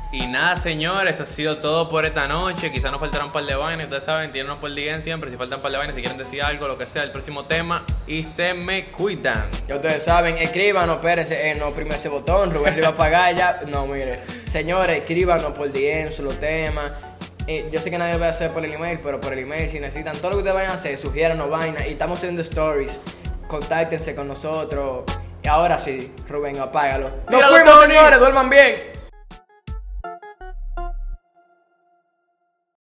Y 0.09 0.27
nada, 0.27 0.55
señores, 0.55 1.19
ha 1.19 1.25
sido 1.25 1.57
todo 1.57 1.89
por 1.89 2.05
esta 2.05 2.29
noche. 2.29 2.71
Quizás 2.71 2.91
nos 2.91 3.01
faltarán 3.01 3.27
un 3.27 3.33
par 3.33 3.45
de 3.45 3.55
vainas, 3.55 3.87
ustedes 3.87 4.05
saben, 4.05 4.31
tienen 4.31 4.55
por 4.57 4.73
día 4.73 5.01
siempre. 5.01 5.29
Si 5.29 5.35
faltan 5.35 5.59
un 5.59 5.63
par 5.63 5.71
de 5.71 5.77
vainas, 5.77 5.95
si 5.95 6.01
quieren 6.01 6.17
decir 6.17 6.41
algo, 6.41 6.65
lo 6.67 6.77
que 6.77 6.87
sea, 6.87 7.03
el 7.03 7.11
próximo 7.11 7.45
tema. 7.45 7.85
Y 8.07 8.23
se 8.23 8.53
me 8.53 8.85
cuidan. 8.85 9.49
Ya 9.67 9.75
ustedes 9.75 10.03
saben, 10.03 10.37
escríbanos, 10.37 10.97
espérense, 10.97 11.51
eh, 11.51 11.55
no 11.55 11.67
oprime 11.67 11.95
ese 11.95 12.07
botón, 12.07 12.51
Rubén 12.53 12.75
le 12.75 12.79
iba 12.79 12.89
a 12.89 12.95
pagar 12.95 13.35
ya. 13.35 13.59
No, 13.67 13.85
mire, 13.85 14.21
señores, 14.45 14.97
escríbanos 14.97 15.51
por 15.53 15.71
DM, 15.71 16.09
los 16.19 16.39
temas. 16.39 16.91
Eh, 17.45 17.69
yo 17.71 17.81
sé 17.81 17.91
que 17.91 17.97
nadie 17.97 18.13
lo 18.13 18.19
va 18.19 18.27
a 18.27 18.29
hacer 18.29 18.51
por 18.51 18.63
el 18.63 18.73
email, 18.73 18.99
pero 19.03 19.19
por 19.19 19.33
el 19.33 19.39
email, 19.39 19.69
si 19.69 19.79
necesitan 19.79 20.15
todo 20.17 20.29
lo 20.29 20.37
que 20.37 20.39
ustedes 20.39 20.55
vayan 20.55 20.71
a 20.71 20.75
hacer, 20.75 20.97
sugiéranos 20.97 21.49
vainas. 21.49 21.85
Y 21.85 21.91
estamos 21.91 22.19
haciendo 22.19 22.41
stories, 22.41 23.01
contáctense 23.49 24.15
con 24.15 24.29
nosotros. 24.29 25.03
Y 25.43 25.47
ahora 25.49 25.77
sí, 25.79 26.13
Rubén, 26.29 26.59
apágalo. 26.59 27.11
¡Nos 27.29 27.45
fuimos, 27.49 27.81
señores! 27.81 28.19
¡Duerman 28.19 28.49
bien! 28.49 28.96